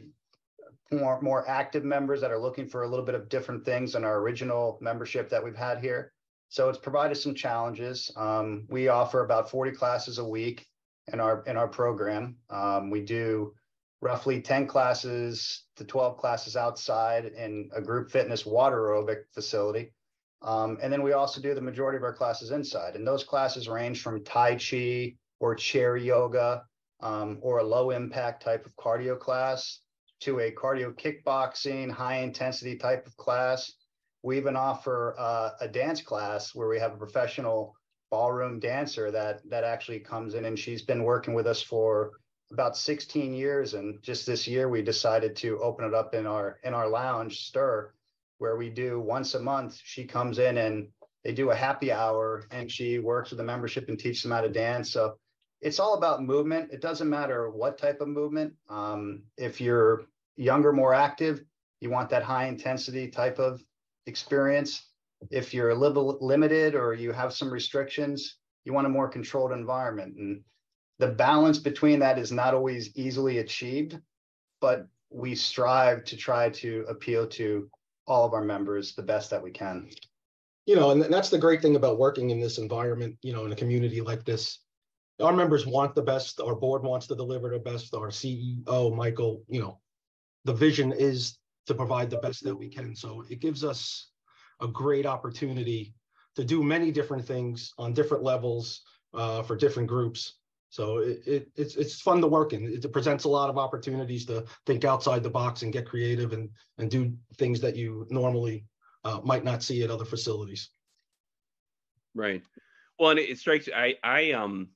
more 0.90 1.22
more 1.22 1.48
active 1.48 1.84
members 1.84 2.20
that 2.20 2.32
are 2.32 2.38
looking 2.38 2.66
for 2.66 2.82
a 2.82 2.88
little 2.88 3.04
bit 3.04 3.14
of 3.14 3.28
different 3.28 3.64
things 3.64 3.92
than 3.92 4.04
our 4.04 4.18
original 4.18 4.78
membership 4.80 5.30
that 5.30 5.42
we've 5.42 5.56
had 5.56 5.78
here. 5.78 6.12
So 6.48 6.68
it's 6.68 6.78
provided 6.78 7.16
some 7.16 7.34
challenges. 7.34 8.10
Um, 8.16 8.66
we 8.68 8.88
offer 8.88 9.24
about 9.24 9.50
40 9.50 9.72
classes 9.72 10.18
a 10.18 10.24
week 10.24 10.66
in 11.12 11.20
our 11.20 11.42
in 11.46 11.56
our 11.56 11.68
program. 11.68 12.36
Um, 12.50 12.90
we 12.90 13.02
do 13.02 13.54
roughly 14.00 14.40
10 14.42 14.66
classes 14.66 15.64
to 15.76 15.84
12 15.84 16.18
classes 16.18 16.56
outside 16.56 17.24
in 17.24 17.70
a 17.74 17.80
group 17.80 18.10
fitness 18.10 18.44
water 18.44 18.76
aerobic 18.76 19.22
facility. 19.32 19.92
Um, 20.42 20.76
and 20.82 20.92
then 20.92 21.02
we 21.02 21.14
also 21.14 21.40
do 21.40 21.54
the 21.54 21.60
majority 21.62 21.96
of 21.96 22.02
our 22.02 22.12
classes 22.12 22.50
inside. 22.50 22.96
And 22.96 23.06
those 23.06 23.24
classes 23.24 23.66
range 23.66 24.02
from 24.02 24.22
Tai 24.22 24.56
Chi 24.56 25.14
or 25.40 25.54
chair 25.54 25.96
yoga 25.96 26.64
um, 27.00 27.38
or 27.40 27.58
a 27.58 27.64
low 27.64 27.90
impact 27.90 28.42
type 28.42 28.66
of 28.66 28.76
cardio 28.76 29.18
class 29.18 29.80
to 30.20 30.40
a 30.40 30.50
cardio 30.50 30.92
kickboxing, 30.92 31.90
high 31.90 32.18
intensity 32.18 32.76
type 32.76 33.06
of 33.06 33.16
class. 33.16 33.72
We 34.22 34.36
even 34.36 34.54
offer 34.54 35.14
uh, 35.18 35.50
a 35.60 35.68
dance 35.68 36.02
class 36.02 36.54
where 36.54 36.68
we 36.68 36.78
have 36.78 36.92
a 36.92 36.98
professional 36.98 37.74
ballroom 38.14 38.60
dancer 38.60 39.10
that 39.10 39.40
that 39.50 39.64
actually 39.64 39.98
comes 39.98 40.34
in 40.34 40.44
and 40.44 40.56
she's 40.56 40.82
been 40.82 41.02
working 41.02 41.34
with 41.34 41.48
us 41.48 41.60
for 41.60 42.12
about 42.52 42.76
16 42.76 43.34
years. 43.34 43.74
And 43.74 44.00
just 44.02 44.24
this 44.24 44.46
year 44.46 44.68
we 44.68 44.82
decided 44.82 45.34
to 45.36 45.58
open 45.58 45.84
it 45.84 45.94
up 45.94 46.14
in 46.14 46.24
our 46.24 46.60
in 46.62 46.74
our 46.74 46.88
lounge 46.88 47.40
stir 47.48 47.92
where 48.38 48.56
we 48.56 48.70
do 48.70 49.00
once 49.00 49.34
a 49.34 49.40
month 49.40 49.80
she 49.82 50.04
comes 50.04 50.38
in 50.38 50.58
and 50.58 50.88
they 51.24 51.32
do 51.32 51.50
a 51.50 51.56
happy 51.56 51.90
hour 51.90 52.44
and 52.52 52.70
she 52.70 53.00
works 53.00 53.30
with 53.30 53.38
the 53.38 53.50
membership 53.52 53.88
and 53.88 53.98
teaches 53.98 54.22
them 54.22 54.32
how 54.32 54.42
to 54.42 54.48
dance. 54.48 54.92
So 54.92 55.16
it's 55.60 55.80
all 55.80 55.94
about 55.94 56.22
movement. 56.22 56.70
It 56.72 56.80
doesn't 56.80 57.10
matter 57.10 57.50
what 57.50 57.78
type 57.78 58.00
of 58.00 58.08
movement. 58.08 58.52
Um, 58.68 59.24
if 59.36 59.60
you're 59.60 60.04
younger 60.36 60.72
more 60.72 60.94
active 60.94 61.44
you 61.80 61.90
want 61.90 62.08
that 62.10 62.22
high 62.22 62.46
intensity 62.46 63.08
type 63.08 63.38
of 63.38 63.62
experience 64.06 64.88
if 65.30 65.54
you're 65.54 65.70
a 65.70 65.74
little 65.74 66.18
limited 66.20 66.74
or 66.74 66.94
you 66.94 67.12
have 67.12 67.32
some 67.32 67.50
restrictions 67.52 68.36
you 68.64 68.72
want 68.72 68.86
a 68.86 68.90
more 68.90 69.08
controlled 69.08 69.52
environment 69.52 70.16
and 70.16 70.40
the 70.98 71.08
balance 71.08 71.58
between 71.58 71.98
that 72.00 72.18
is 72.18 72.32
not 72.32 72.54
always 72.54 72.96
easily 72.96 73.38
achieved, 73.38 73.98
but 74.60 74.86
we 75.10 75.34
strive 75.34 76.04
to 76.04 76.16
try 76.16 76.48
to 76.50 76.84
appeal 76.88 77.26
to 77.26 77.68
all 78.06 78.24
of 78.24 78.32
our 78.32 78.44
members 78.44 78.94
the 78.94 79.02
best 79.02 79.30
that 79.30 79.42
we 79.42 79.50
can. 79.50 79.88
You 80.66 80.76
know, 80.76 80.90
and 80.90 81.02
that's 81.02 81.30
the 81.30 81.38
great 81.38 81.60
thing 81.60 81.76
about 81.76 81.98
working 81.98 82.30
in 82.30 82.40
this 82.40 82.58
environment, 82.58 83.16
you 83.22 83.32
know, 83.32 83.44
in 83.44 83.52
a 83.52 83.56
community 83.56 84.00
like 84.00 84.24
this. 84.24 84.60
Our 85.20 85.32
members 85.32 85.66
want 85.66 85.94
the 85.94 86.02
best, 86.02 86.40
our 86.40 86.54
board 86.54 86.82
wants 86.82 87.06
to 87.08 87.14
deliver 87.14 87.50
the 87.50 87.58
best, 87.58 87.94
our 87.94 88.08
CEO, 88.08 88.94
Michael, 88.94 89.42
you 89.48 89.60
know, 89.60 89.78
the 90.44 90.54
vision 90.54 90.92
is 90.92 91.38
to 91.66 91.74
provide 91.74 92.10
the 92.10 92.18
best 92.18 92.44
that 92.44 92.56
we 92.56 92.68
can. 92.68 92.96
So 92.96 93.24
it 93.28 93.40
gives 93.40 93.62
us 93.64 94.10
a 94.60 94.68
great 94.68 95.06
opportunity 95.06 95.94
to 96.36 96.44
do 96.44 96.62
many 96.62 96.90
different 96.90 97.24
things 97.24 97.72
on 97.78 97.92
different 97.92 98.22
levels 98.22 98.82
uh, 99.14 99.42
for 99.42 99.56
different 99.56 99.88
groups. 99.88 100.34
So 100.70 100.98
it, 100.98 101.20
it, 101.26 101.48
it's 101.54 101.76
it's 101.76 102.00
fun 102.00 102.20
to 102.20 102.26
work 102.26 102.52
in. 102.52 102.64
It 102.64 102.92
presents 102.92 103.24
a 103.24 103.28
lot 103.28 103.48
of 103.48 103.58
opportunities 103.58 104.26
to 104.26 104.44
think 104.66 104.84
outside 104.84 105.22
the 105.22 105.30
box 105.30 105.62
and 105.62 105.72
get 105.72 105.86
creative 105.86 106.32
and 106.32 106.50
and 106.78 106.90
do 106.90 107.16
things 107.36 107.60
that 107.60 107.76
you 107.76 108.06
normally 108.10 108.66
uh, 109.04 109.20
might 109.22 109.44
not 109.44 109.62
see 109.62 109.84
at 109.84 109.90
other 109.90 110.04
facilities. 110.04 110.70
Right. 112.14 112.42
Well, 112.98 113.10
and 113.10 113.20
it, 113.20 113.38
strikes 113.38 113.68
I 113.74 113.94
I 114.02 114.32
um 114.32 114.70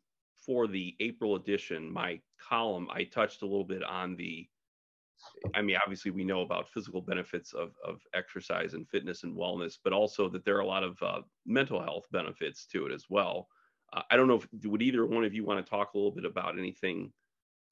for 0.46 0.68
the 0.68 0.94
April 1.00 1.34
edition, 1.34 1.92
my 1.92 2.20
column, 2.48 2.88
I 2.92 3.04
touched 3.04 3.42
a 3.42 3.46
little 3.46 3.64
bit 3.64 3.82
on 3.82 4.14
the 4.14 4.48
I 5.54 5.62
mean, 5.62 5.76
obviously 5.82 6.10
we 6.10 6.24
know 6.24 6.42
about 6.42 6.68
physical 6.68 7.00
benefits 7.00 7.52
of 7.52 7.74
of 7.84 8.00
exercise 8.14 8.74
and 8.74 8.88
fitness 8.88 9.24
and 9.24 9.36
wellness, 9.36 9.78
but 9.82 9.92
also 9.92 10.28
that 10.30 10.44
there 10.44 10.56
are 10.56 10.60
a 10.60 10.66
lot 10.66 10.84
of 10.84 11.00
uh, 11.02 11.20
mental 11.46 11.82
health 11.82 12.06
benefits 12.10 12.66
to 12.66 12.86
it 12.86 12.92
as 12.92 13.06
well. 13.08 13.48
Uh, 13.92 14.02
I 14.10 14.16
don't 14.16 14.28
know 14.28 14.36
if 14.36 14.48
would 14.64 14.82
either 14.82 15.06
one 15.06 15.24
of 15.24 15.34
you 15.34 15.44
want 15.44 15.64
to 15.64 15.68
talk 15.68 15.94
a 15.94 15.98
little 15.98 16.14
bit 16.14 16.24
about 16.24 16.58
anything 16.58 17.12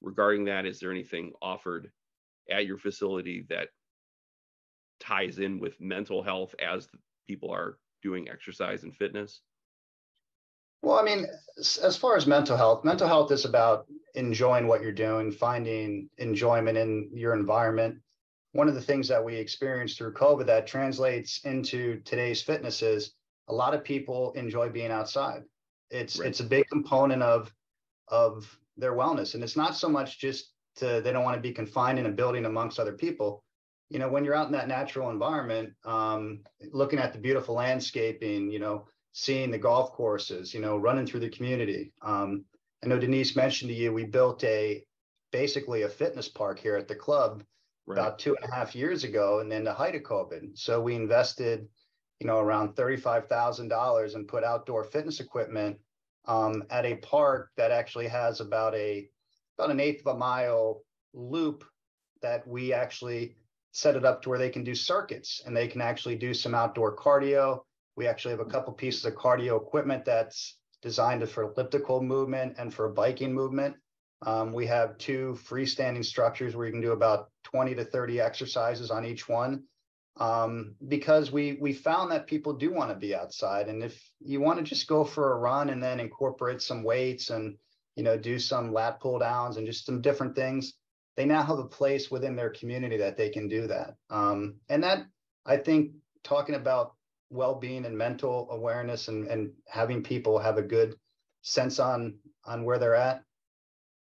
regarding 0.00 0.44
that. 0.46 0.66
Is 0.66 0.80
there 0.80 0.90
anything 0.90 1.32
offered 1.42 1.90
at 2.50 2.66
your 2.66 2.78
facility 2.78 3.46
that 3.48 3.68
ties 5.00 5.38
in 5.38 5.58
with 5.58 5.80
mental 5.80 6.22
health 6.22 6.54
as 6.58 6.88
people 7.26 7.50
are 7.50 7.78
doing 8.02 8.28
exercise 8.28 8.84
and 8.84 8.94
fitness? 8.94 9.42
Well, 10.82 10.98
I 10.98 11.02
mean, 11.02 11.26
as 11.58 11.96
far 11.96 12.16
as 12.16 12.26
mental 12.26 12.56
health, 12.56 12.84
mental 12.84 13.08
health 13.08 13.32
is 13.32 13.44
about 13.44 13.86
enjoying 14.14 14.66
what 14.66 14.82
you're 14.82 14.92
doing, 14.92 15.30
finding 15.32 16.08
enjoyment 16.18 16.78
in 16.78 17.10
your 17.12 17.34
environment. 17.34 18.00
One 18.52 18.68
of 18.68 18.74
the 18.74 18.82
things 18.82 19.08
that 19.08 19.22
we 19.24 19.36
experienced 19.36 19.98
through 19.98 20.14
COVID 20.14 20.46
that 20.46 20.66
translates 20.66 21.44
into 21.44 22.00
today's 22.00 22.42
fitness 22.42 22.82
is 22.82 23.14
a 23.48 23.54
lot 23.54 23.74
of 23.74 23.84
people 23.84 24.32
enjoy 24.32 24.70
being 24.70 24.90
outside. 24.90 25.42
It's 25.90 26.18
Right. 26.18 26.28
it's 26.28 26.40
a 26.40 26.44
big 26.44 26.66
component 26.68 27.22
of 27.22 27.52
of 28.08 28.58
their 28.76 28.92
wellness, 28.94 29.34
and 29.34 29.42
it's 29.42 29.56
not 29.56 29.76
so 29.76 29.88
much 29.88 30.18
just 30.18 30.52
to 30.76 31.00
they 31.00 31.12
don't 31.12 31.24
want 31.24 31.36
to 31.36 31.40
be 31.42 31.52
confined 31.52 31.98
in 31.98 32.06
a 32.06 32.10
building 32.12 32.44
amongst 32.46 32.78
other 32.78 32.92
people. 32.94 33.44
You 33.90 33.98
know, 33.98 34.08
when 34.08 34.24
you're 34.24 34.34
out 34.34 34.46
in 34.46 34.52
that 34.52 34.68
natural 34.68 35.10
environment, 35.10 35.74
um, 35.84 36.44
looking 36.72 36.98
at 36.98 37.12
the 37.12 37.18
beautiful 37.18 37.54
landscaping, 37.54 38.50
you 38.50 38.58
know, 38.58 38.88
seeing 39.18 39.50
the 39.50 39.56
golf 39.56 39.92
courses, 39.92 40.52
you 40.52 40.60
know, 40.60 40.76
running 40.76 41.06
through 41.06 41.20
the 41.20 41.30
community. 41.30 41.90
Um, 42.02 42.44
I 42.84 42.86
know 42.86 42.98
Denise 42.98 43.34
mentioned 43.34 43.70
to 43.70 43.74
you, 43.74 43.90
we 43.90 44.04
built 44.04 44.44
a 44.44 44.84
basically 45.32 45.82
a 45.82 45.88
fitness 45.88 46.28
park 46.28 46.58
here 46.58 46.76
at 46.76 46.86
the 46.86 46.94
club 46.94 47.42
Right. 47.86 47.98
about 47.98 48.18
two 48.18 48.36
and 48.36 48.50
a 48.50 48.54
half 48.54 48.74
years 48.74 49.04
ago, 49.04 49.38
and 49.38 49.50
then 49.50 49.64
the 49.64 49.72
height 49.72 49.94
of 49.94 50.02
COVID. 50.02 50.58
So 50.58 50.82
we 50.82 50.96
invested, 50.96 51.68
you 52.20 52.26
know, 52.26 52.40
around 52.40 52.74
thirty-five 52.74 53.26
thousand 53.28 53.68
dollars 53.68 54.14
and 54.16 54.28
put 54.28 54.44
outdoor 54.44 54.84
fitness 54.84 55.20
equipment 55.20 55.78
um, 56.26 56.64
at 56.68 56.84
a 56.84 56.96
park 56.96 57.52
that 57.56 57.70
actually 57.70 58.08
has 58.08 58.40
about 58.40 58.74
a 58.74 59.08
about 59.56 59.70
an 59.70 59.80
eighth 59.80 60.04
of 60.04 60.14
a 60.14 60.18
mile 60.18 60.82
loop 61.14 61.64
that 62.20 62.46
we 62.46 62.74
actually 62.74 63.36
set 63.70 63.96
it 63.96 64.04
up 64.04 64.20
to 64.22 64.28
where 64.28 64.38
they 64.38 64.50
can 64.50 64.64
do 64.64 64.74
circuits 64.74 65.40
and 65.46 65.56
they 65.56 65.68
can 65.68 65.80
actually 65.80 66.16
do 66.16 66.34
some 66.34 66.54
outdoor 66.54 66.94
cardio. 66.96 67.62
We 67.96 68.06
actually 68.06 68.32
have 68.32 68.40
a 68.40 68.50
couple 68.50 68.72
pieces 68.74 69.04
of 69.04 69.14
cardio 69.14 69.60
equipment 69.60 70.04
that's 70.04 70.58
designed 70.82 71.28
for 71.28 71.44
elliptical 71.44 72.02
movement 72.02 72.56
and 72.58 72.72
for 72.72 72.88
biking 72.88 73.32
movement. 73.32 73.76
Um, 74.22 74.52
we 74.52 74.66
have 74.66 74.98
two 74.98 75.38
freestanding 75.42 76.04
structures 76.04 76.54
where 76.54 76.66
you 76.66 76.72
can 76.72 76.80
do 76.80 76.92
about 76.92 77.30
20 77.44 77.74
to 77.74 77.84
30 77.84 78.20
exercises 78.20 78.90
on 78.90 79.04
each 79.04 79.28
one. 79.28 79.64
Um, 80.18 80.76
because 80.88 81.30
we 81.30 81.58
we 81.60 81.74
found 81.74 82.10
that 82.10 82.26
people 82.26 82.54
do 82.54 82.72
want 82.72 82.90
to 82.90 82.96
be 82.96 83.14
outside. 83.14 83.68
And 83.68 83.82
if 83.82 84.02
you 84.20 84.40
want 84.40 84.58
to 84.58 84.64
just 84.64 84.88
go 84.88 85.04
for 85.04 85.32
a 85.32 85.38
run 85.38 85.68
and 85.68 85.82
then 85.82 86.00
incorporate 86.00 86.62
some 86.62 86.82
weights 86.82 87.28
and 87.28 87.58
you 87.96 88.02
know 88.02 88.16
do 88.16 88.38
some 88.38 88.72
lat 88.72 88.98
pull 88.98 89.18
downs 89.18 89.58
and 89.58 89.66
just 89.66 89.84
some 89.84 90.00
different 90.00 90.34
things, 90.34 90.72
they 91.16 91.26
now 91.26 91.42
have 91.42 91.58
a 91.58 91.64
place 91.64 92.10
within 92.10 92.34
their 92.34 92.48
community 92.48 92.96
that 92.96 93.18
they 93.18 93.28
can 93.28 93.46
do 93.46 93.66
that. 93.66 93.96
Um, 94.08 94.54
and 94.70 94.82
that 94.84 95.04
I 95.44 95.58
think 95.58 95.92
talking 96.24 96.54
about 96.54 96.95
well-being 97.30 97.84
and 97.84 97.96
mental 97.96 98.48
awareness 98.50 99.08
and, 99.08 99.26
and 99.26 99.52
having 99.68 100.02
people 100.02 100.38
have 100.38 100.58
a 100.58 100.62
good 100.62 100.94
sense 101.42 101.78
on 101.78 102.18
on 102.44 102.64
where 102.64 102.78
they're 102.78 102.94
at. 102.94 103.22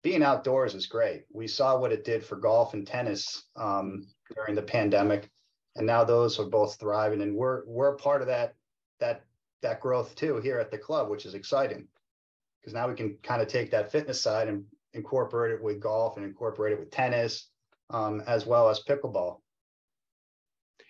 Being 0.03 0.23
outdoors 0.23 0.75
is 0.75 0.87
great. 0.87 1.25
We 1.33 1.47
saw 1.47 1.79
what 1.79 1.93
it 1.93 2.05
did 2.05 2.25
for 2.25 2.37
golf 2.37 2.75
and 2.75 2.87
tennis 2.87 3.45
um, 3.57 4.07
during 4.35 4.55
the 4.55 4.63
pandemic 4.63 5.31
and 5.77 5.87
now 5.87 6.05
those 6.05 6.39
are 6.39 6.45
both 6.45 6.79
thriving 6.79 7.23
and 7.23 7.35
we're 7.35 7.63
we're 7.67 7.97
part 7.97 8.21
of 8.21 8.29
that 8.29 8.55
that 9.01 9.23
that 9.63 9.81
growth 9.81 10.15
too 10.15 10.39
here 10.39 10.59
at 10.59 10.71
the 10.71 10.79
club 10.79 11.09
which 11.09 11.27
is 11.27 11.35
exciting 11.35 11.87
because 12.61 12.75
now 12.75 12.89
we 12.89 12.95
can 12.95 13.17
kind 13.23 13.43
of 13.43 13.49
take 13.49 13.71
that 13.71 13.91
fitness 13.91 14.21
side 14.21 14.49
and 14.49 14.65
incorporate 14.95 15.53
it 15.53 15.63
with 15.63 15.81
golf 15.81 16.17
and 16.17 16.27
incorporate 16.27 16.73
it 16.73 16.79
with 16.79 16.91
tennis 16.91 17.49
um, 17.91 18.23
as 18.27 18.47
well 18.47 18.69
as 18.69 18.83
pickleball 18.83 19.39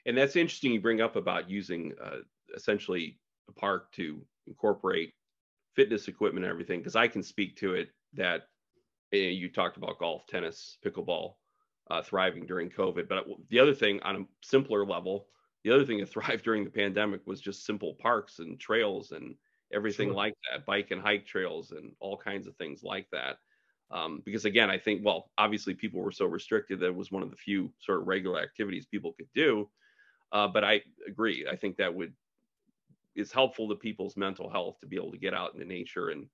and 0.07 0.17
that's 0.17 0.37
interesting 0.37 0.73
you 0.73 0.81
bring 0.81 1.01
up 1.01 1.17
about 1.17 1.49
using 1.49 1.93
uh, 2.03 2.19
essentially 2.55 3.19
a 3.49 3.53
park 3.53 3.93
to 3.93 4.21
incorporate 4.47 5.13
fitness 5.75 6.09
equipment 6.09 6.45
and 6.45 6.53
everything 6.53 6.81
because 6.81 6.97
i 6.97 7.09
can 7.09 7.23
speak 7.23 7.57
to 7.57 7.75
it 7.75 7.91
that 8.13 8.49
eh, 9.13 9.29
you 9.29 9.51
talked 9.51 9.77
about 9.77 9.99
golf 9.99 10.27
tennis 10.27 10.79
pickleball 10.85 11.35
uh, 11.91 12.03
thriving 12.03 12.47
during 12.47 12.71
covid 12.71 13.09
but 13.09 13.27
the 13.51 13.59
other 13.59 13.75
thing 13.75 14.01
on 14.03 14.17
a 14.17 14.25
simpler 14.43 14.85
level 14.85 15.27
the 15.65 15.71
other 15.71 15.85
thing 15.85 15.99
that 15.99 16.09
thrived 16.11 16.45
during 16.45 16.65
the 16.65 16.71
pandemic 16.71 17.21
was 17.27 17.41
just 17.41 17.65
simple 17.65 17.95
parks 17.95 18.39
and 18.39 18.59
trails 18.59 19.13
and 19.13 19.35
everything 19.73 20.09
sure. 20.09 20.17
like 20.17 20.35
that 20.51 20.67
bike 20.67 20.91
and 20.91 21.01
hike 21.01 21.27
trails 21.27 21.73
and 21.73 21.93
all 22.01 22.17
kinds 22.17 22.47
of 22.47 22.57
things 22.57 22.83
like 22.83 23.07
that 23.11 23.39
um, 23.93 24.23
because 24.25 24.45
again 24.45 24.71
i 24.71 24.79
think 24.79 25.01
well 25.05 25.31
obviously 25.39 25.75
people 25.75 26.01
were 26.01 26.13
so 26.13 26.27
restricted 26.27 26.81
that 26.81 26.87
it 26.87 26.95
was 26.95 27.13
one 27.13 27.23
of 27.23 27.31
the 27.31 27.37
few 27.37 27.73
sort 27.79 28.01
of 28.01 28.07
regular 28.07 28.41
activities 28.41 28.87
people 28.87 29.13
could 29.13 29.29
do 29.35 29.69
uh, 30.33 30.49
but 30.49 30.65
I 30.65 30.81
agree. 31.07 31.47
I 31.51 31.57
think 31.57 31.77
that 31.77 31.95
would 31.95 32.13
is 33.15 33.31
helpful 33.31 33.69
to 33.69 33.75
people's 33.75 34.17
mental 34.17 34.49
health 34.49 34.81
to 34.81 34.87
be 34.87 34.97
able 34.97 35.13
to 35.13 35.19
get 35.19 35.35
out 35.35 35.53
into 35.53 35.67
nature 35.67 36.09
and 36.09 36.27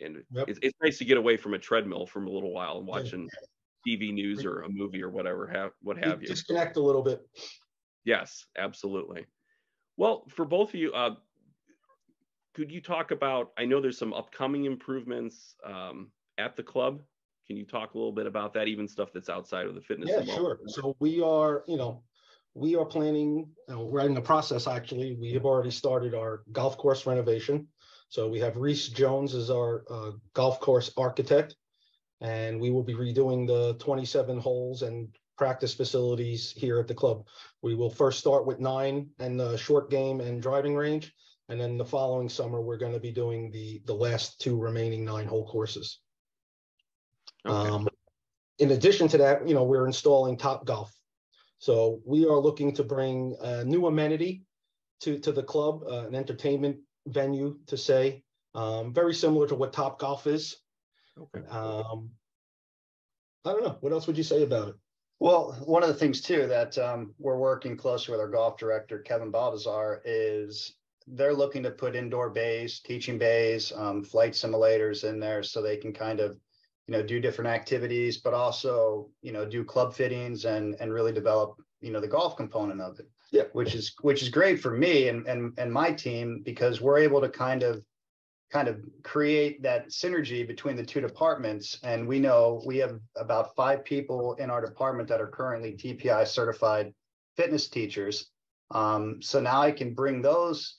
and 0.00 0.22
yep. 0.32 0.48
it's, 0.48 0.58
it's 0.62 0.78
nice 0.82 0.98
to 0.98 1.04
get 1.04 1.16
away 1.16 1.36
from 1.36 1.54
a 1.54 1.58
treadmill 1.58 2.06
for 2.06 2.22
a 2.22 2.30
little 2.30 2.52
while 2.52 2.78
and 2.78 2.86
watching 2.86 3.28
yeah. 3.86 3.96
TV 3.96 4.12
news 4.12 4.44
or 4.44 4.62
a 4.62 4.68
movie 4.68 5.02
or 5.02 5.10
whatever 5.10 5.46
have 5.48 5.72
what 5.82 5.98
have 5.98 6.22
you. 6.22 6.28
Disconnect 6.28 6.76
a 6.76 6.80
little 6.80 7.02
bit. 7.02 7.26
Yes, 8.04 8.46
absolutely. 8.56 9.26
Well, 9.96 10.24
for 10.28 10.44
both 10.44 10.70
of 10.70 10.76
you, 10.76 10.92
uh, 10.92 11.16
could 12.54 12.70
you 12.70 12.80
talk 12.80 13.10
about? 13.10 13.50
I 13.58 13.64
know 13.64 13.80
there's 13.80 13.98
some 13.98 14.14
upcoming 14.14 14.64
improvements 14.64 15.56
um, 15.64 16.10
at 16.42 16.56
the 16.56 16.62
club. 16.62 17.00
Can 17.46 17.56
you 17.56 17.64
talk 17.64 17.94
a 17.94 17.98
little 17.98 18.12
bit 18.12 18.26
about 18.26 18.54
that, 18.54 18.68
even 18.68 18.88
stuff 18.88 19.10
that's 19.12 19.28
outside 19.28 19.66
of 19.66 19.74
the 19.74 19.80
fitness? 19.80 20.10
Yeah, 20.10 20.34
sure. 20.34 20.58
So 20.66 20.96
we 21.00 21.20
are, 21.22 21.64
you 21.66 21.76
know, 21.76 22.02
we 22.54 22.76
are 22.76 22.84
planning, 22.84 23.48
uh, 23.70 23.78
we're 23.78 24.06
in 24.06 24.14
the 24.14 24.20
process 24.20 24.66
actually. 24.66 25.16
We 25.20 25.32
have 25.32 25.44
already 25.44 25.70
started 25.70 26.14
our 26.14 26.42
golf 26.52 26.76
course 26.76 27.06
renovation. 27.06 27.68
So 28.08 28.28
we 28.28 28.40
have 28.40 28.56
Rees 28.56 28.88
Jones 28.88 29.34
as 29.34 29.50
our 29.50 29.84
uh, 29.90 30.10
golf 30.34 30.60
course 30.60 30.92
architect, 30.98 31.56
and 32.20 32.60
we 32.60 32.70
will 32.70 32.82
be 32.82 32.94
redoing 32.94 33.46
the 33.46 33.74
27 33.78 34.38
holes 34.38 34.82
and 34.82 35.08
practice 35.38 35.72
facilities 35.74 36.52
here 36.52 36.78
at 36.78 36.86
the 36.86 36.94
club. 36.94 37.24
We 37.62 37.74
will 37.74 37.90
first 37.90 38.18
start 38.18 38.46
with 38.46 38.60
nine 38.60 39.08
and 39.18 39.40
the 39.40 39.56
short 39.56 39.90
game 39.90 40.20
and 40.20 40.42
driving 40.42 40.76
range, 40.76 41.12
and 41.48 41.58
then 41.58 41.78
the 41.78 41.86
following 41.86 42.28
summer 42.28 42.60
we're 42.60 42.76
going 42.76 42.92
to 42.92 43.00
be 43.00 43.12
doing 43.12 43.50
the 43.50 43.82
the 43.86 43.94
last 43.94 44.40
two 44.40 44.58
remaining 44.60 45.04
nine 45.06 45.26
hole 45.26 45.48
courses. 45.48 46.00
Okay. 47.46 47.70
Um, 47.70 47.88
in 48.58 48.70
addition 48.70 49.08
to 49.08 49.18
that, 49.18 49.48
you 49.48 49.54
know, 49.54 49.64
we're 49.64 49.86
installing 49.86 50.36
Topgolf 50.36 50.90
so 51.62 52.00
we 52.04 52.26
are 52.26 52.40
looking 52.40 52.74
to 52.74 52.82
bring 52.82 53.36
a 53.40 53.62
new 53.62 53.86
amenity 53.86 54.42
to, 55.02 55.20
to 55.20 55.30
the 55.30 55.44
club, 55.44 55.84
uh, 55.88 56.08
an 56.08 56.16
entertainment 56.16 56.78
venue 57.06 57.56
to 57.68 57.76
say, 57.76 58.24
um, 58.56 58.92
very 58.92 59.14
similar 59.14 59.46
to 59.46 59.54
what 59.54 59.72
Topgolf 59.72 60.26
is. 60.26 60.56
Okay. 61.16 61.46
Um, 61.46 62.10
I 63.44 63.52
don't 63.52 63.62
know. 63.62 63.76
What 63.78 63.92
else 63.92 64.08
would 64.08 64.18
you 64.18 64.24
say 64.24 64.42
about 64.42 64.70
it? 64.70 64.74
Well, 65.20 65.52
one 65.64 65.84
of 65.84 65.88
the 65.88 65.94
things 65.94 66.20
too 66.20 66.48
that 66.48 66.76
um, 66.78 67.14
we're 67.20 67.38
working 67.38 67.76
closely 67.76 68.10
with 68.10 68.20
our 68.20 68.28
golf 68.28 68.58
director, 68.58 68.98
Kevin 68.98 69.30
Baltazar, 69.30 70.00
is 70.04 70.74
they're 71.06 71.32
looking 71.32 71.62
to 71.62 71.70
put 71.70 71.94
indoor 71.94 72.30
bays, 72.30 72.80
teaching 72.80 73.18
bays, 73.18 73.72
um, 73.76 74.02
flight 74.02 74.32
simulators 74.32 75.08
in 75.08 75.20
there 75.20 75.44
so 75.44 75.62
they 75.62 75.76
can 75.76 75.92
kind 75.92 76.18
of 76.18 76.40
you 76.86 76.92
know 76.92 77.02
do 77.02 77.20
different 77.20 77.48
activities 77.48 78.18
but 78.18 78.34
also 78.34 79.08
you 79.22 79.32
know 79.32 79.44
do 79.44 79.64
club 79.64 79.94
fittings 79.94 80.44
and 80.44 80.74
and 80.80 80.92
really 80.92 81.12
develop 81.12 81.56
you 81.82 81.90
know 81.90 82.00
the 82.00 82.08
golf 82.08 82.36
component 82.36 82.80
of 82.80 82.98
it. 82.98 83.08
Yeah. 83.30 83.44
Which 83.52 83.74
is 83.74 83.94
which 84.00 84.22
is 84.22 84.28
great 84.28 84.60
for 84.60 84.70
me 84.70 85.08
and 85.08 85.26
and 85.26 85.52
and 85.58 85.70
my 85.70 85.92
team 85.92 86.42
because 86.44 86.80
we're 86.80 86.98
able 86.98 87.20
to 87.20 87.28
kind 87.28 87.62
of 87.62 87.84
kind 88.50 88.68
of 88.68 88.80
create 89.02 89.62
that 89.62 89.88
synergy 89.88 90.46
between 90.46 90.76
the 90.76 90.84
two 90.84 91.00
departments. 91.00 91.78
And 91.82 92.06
we 92.06 92.18
know 92.18 92.62
we 92.66 92.76
have 92.78 93.00
about 93.16 93.54
five 93.56 93.82
people 93.84 94.34
in 94.34 94.50
our 94.50 94.64
department 94.64 95.08
that 95.08 95.22
are 95.22 95.26
currently 95.26 95.72
tpi 95.72 96.24
certified 96.24 96.92
fitness 97.36 97.68
teachers. 97.68 98.28
Um, 98.70 99.20
so 99.20 99.38
now 99.38 99.60
i 99.60 99.70
can 99.70 99.92
bring 99.92 100.22
those 100.22 100.76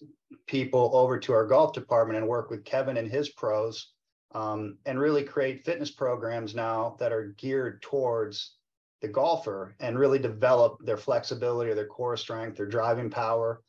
people 0.47 0.89
over 0.93 1.19
to 1.19 1.33
our 1.33 1.45
golf 1.45 1.73
department 1.73 2.17
and 2.17 2.27
work 2.27 2.49
with 2.49 2.65
kevin 2.65 2.97
and 2.97 3.07
his 3.07 3.29
pros 3.29 3.92
um, 4.33 4.77
and 4.85 4.99
really 4.99 5.23
create 5.23 5.65
fitness 5.65 5.91
programs 5.91 6.55
now 6.55 6.95
that 6.99 7.11
are 7.11 7.35
geared 7.37 7.81
towards 7.81 8.55
the 9.01 9.07
golfer 9.07 9.75
and 9.79 9.99
really 9.99 10.19
develop 10.19 10.77
their 10.83 10.97
flexibility 10.97 11.69
or 11.69 11.75
their 11.75 11.87
core 11.87 12.17
strength, 12.17 12.57
their 12.57 12.65
driving 12.65 13.09
power. 13.09 13.61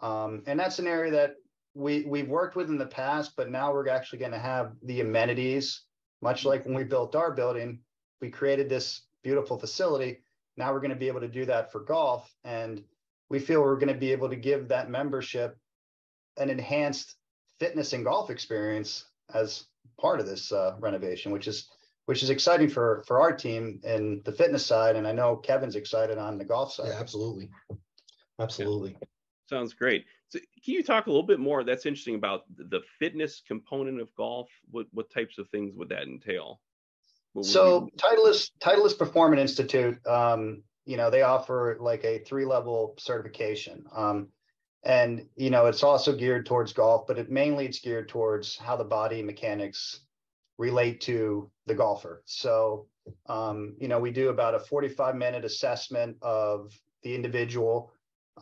Um, 0.00 0.42
and 0.46 0.58
that's 0.58 0.78
an 0.78 0.86
area 0.86 1.10
that 1.12 1.36
we 1.74 2.04
we've 2.04 2.28
worked 2.28 2.56
with 2.56 2.68
in 2.68 2.78
the 2.78 2.86
past, 2.86 3.32
but 3.36 3.50
now 3.50 3.72
we're 3.72 3.88
actually 3.88 4.18
going 4.18 4.32
to 4.32 4.38
have 4.38 4.72
the 4.82 5.00
amenities, 5.00 5.82
much 6.20 6.44
like 6.44 6.64
when 6.66 6.74
we 6.74 6.84
built 6.84 7.16
our 7.16 7.32
building, 7.32 7.80
we 8.20 8.30
created 8.30 8.68
this 8.68 9.02
beautiful 9.22 9.58
facility. 9.58 10.22
Now 10.56 10.72
we're 10.72 10.80
going 10.80 10.90
to 10.90 10.96
be 10.96 11.08
able 11.08 11.20
to 11.20 11.28
do 11.28 11.46
that 11.46 11.72
for 11.72 11.80
golf. 11.80 12.30
And 12.44 12.84
we 13.30 13.38
feel 13.38 13.62
we're 13.62 13.76
going 13.76 13.88
to 13.88 13.94
be 13.94 14.12
able 14.12 14.28
to 14.28 14.36
give 14.36 14.68
that 14.68 14.90
membership 14.90 15.56
an 16.36 16.50
enhanced 16.50 17.16
fitness 17.58 17.92
and 17.92 18.04
golf 18.04 18.28
experience 18.28 19.06
as 19.32 19.64
part 20.00 20.20
of 20.20 20.26
this 20.26 20.52
uh, 20.52 20.76
renovation, 20.78 21.32
which 21.32 21.48
is 21.48 21.68
which 22.06 22.22
is 22.22 22.30
exciting 22.30 22.68
for 22.68 23.04
for 23.06 23.20
our 23.20 23.32
team 23.32 23.80
and 23.84 24.24
the 24.24 24.32
fitness 24.32 24.64
side. 24.64 24.96
And 24.96 25.06
I 25.06 25.12
know 25.12 25.36
Kevin's 25.36 25.76
excited 25.76 26.18
on 26.18 26.38
the 26.38 26.44
golf 26.44 26.72
side. 26.72 26.88
Yeah, 26.88 27.00
absolutely, 27.00 27.50
absolutely. 28.38 28.96
Yeah. 29.00 29.06
Sounds 29.48 29.74
great. 29.74 30.04
So 30.28 30.38
can 30.64 30.74
you 30.74 30.82
talk 30.82 31.06
a 31.06 31.10
little 31.10 31.26
bit 31.26 31.40
more? 31.40 31.62
That's 31.62 31.86
interesting 31.86 32.14
about 32.14 32.44
the 32.56 32.80
fitness 32.98 33.42
component 33.46 34.00
of 34.00 34.14
golf. 34.14 34.48
What 34.70 34.86
what 34.92 35.10
types 35.10 35.38
of 35.38 35.48
things 35.50 35.74
would 35.76 35.90
that 35.90 36.04
entail? 36.04 36.60
so 37.40 37.88
Titleist 37.96 38.50
Titleist 38.60 38.98
Performance 38.98 39.40
Institute, 39.40 40.06
um, 40.06 40.62
you 40.84 40.96
know, 40.96 41.10
they 41.10 41.22
offer 41.22 41.76
like 41.80 42.04
a 42.04 42.18
three 42.20 42.44
level 42.44 42.94
certification. 42.98 43.84
Um, 43.94 44.28
and 44.84 45.26
you 45.36 45.50
know 45.50 45.66
it's 45.66 45.82
also 45.82 46.14
geared 46.14 46.46
towards 46.46 46.72
golf 46.72 47.06
but 47.06 47.18
it 47.18 47.30
mainly 47.30 47.66
it's 47.66 47.78
geared 47.80 48.08
towards 48.08 48.56
how 48.56 48.76
the 48.76 48.84
body 48.84 49.22
mechanics 49.22 50.00
relate 50.58 51.00
to 51.00 51.50
the 51.66 51.74
golfer. 51.74 52.22
So 52.26 52.86
um, 53.26 53.74
you 53.78 53.88
know 53.88 53.98
we 53.98 54.10
do 54.10 54.28
about 54.28 54.54
a 54.54 54.60
45 54.60 55.16
minute 55.16 55.44
assessment 55.44 56.16
of 56.22 56.72
the 57.02 57.14
individual 57.14 57.92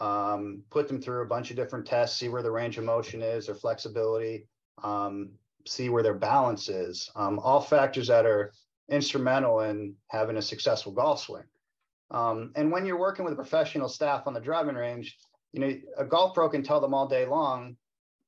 um, 0.00 0.62
put 0.70 0.86
them 0.86 1.00
through 1.00 1.22
a 1.22 1.26
bunch 1.26 1.50
of 1.50 1.56
different 1.56 1.86
tests 1.86 2.18
see 2.18 2.28
where 2.28 2.42
the 2.42 2.50
range 2.50 2.78
of 2.78 2.84
motion 2.84 3.22
is 3.22 3.46
their 3.46 3.54
flexibility 3.54 4.46
um, 4.82 5.30
see 5.66 5.88
where 5.88 6.02
their 6.02 6.14
balance 6.14 6.68
is 6.68 7.10
um, 7.16 7.38
all 7.38 7.60
factors 7.60 8.08
that 8.08 8.26
are 8.26 8.52
instrumental 8.90 9.60
in 9.60 9.94
having 10.08 10.36
a 10.36 10.42
successful 10.42 10.92
golf 10.92 11.20
swing. 11.20 11.44
Um, 12.10 12.50
and 12.56 12.72
when 12.72 12.84
you're 12.84 12.98
working 12.98 13.24
with 13.24 13.34
a 13.34 13.36
professional 13.36 13.88
staff 13.88 14.26
on 14.26 14.34
the 14.34 14.40
driving 14.40 14.74
range 14.74 15.16
you 15.52 15.60
know, 15.60 15.74
a 15.96 16.04
golf 16.04 16.34
pro 16.34 16.48
can 16.48 16.62
tell 16.62 16.80
them 16.80 16.94
all 16.94 17.08
day 17.08 17.26
long 17.26 17.76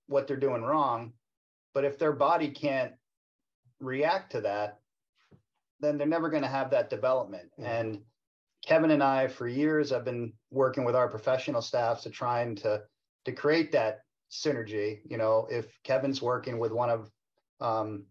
what 0.06 0.26
they're 0.26 0.36
doing 0.36 0.62
wrong, 0.62 1.12
but 1.74 1.84
if 1.84 1.98
their 1.98 2.12
body 2.12 2.48
can't 2.48 2.92
react 3.80 4.32
to 4.32 4.40
that, 4.42 4.78
then 5.80 5.98
they're 5.98 6.06
never 6.06 6.30
going 6.30 6.42
to 6.42 6.48
have 6.48 6.70
that 6.70 6.90
development. 6.90 7.50
Mm-hmm. 7.58 7.70
And 7.70 8.00
Kevin 8.64 8.92
and 8.92 9.02
I, 9.02 9.26
for 9.26 9.48
years, 9.48 9.90
have 9.90 10.04
been 10.04 10.32
working 10.50 10.84
with 10.84 10.94
our 10.94 11.08
professional 11.08 11.62
staffs 11.62 12.04
to 12.04 12.10
trying 12.10 12.54
to 12.56 12.82
to 13.24 13.32
create 13.32 13.72
that 13.72 14.00
synergy. 14.30 15.00
You 15.04 15.16
know, 15.16 15.46
if 15.50 15.66
Kevin's 15.82 16.22
working 16.22 16.58
with 16.58 16.72
one 16.72 16.90
of 16.90 17.10
um, 17.60 18.04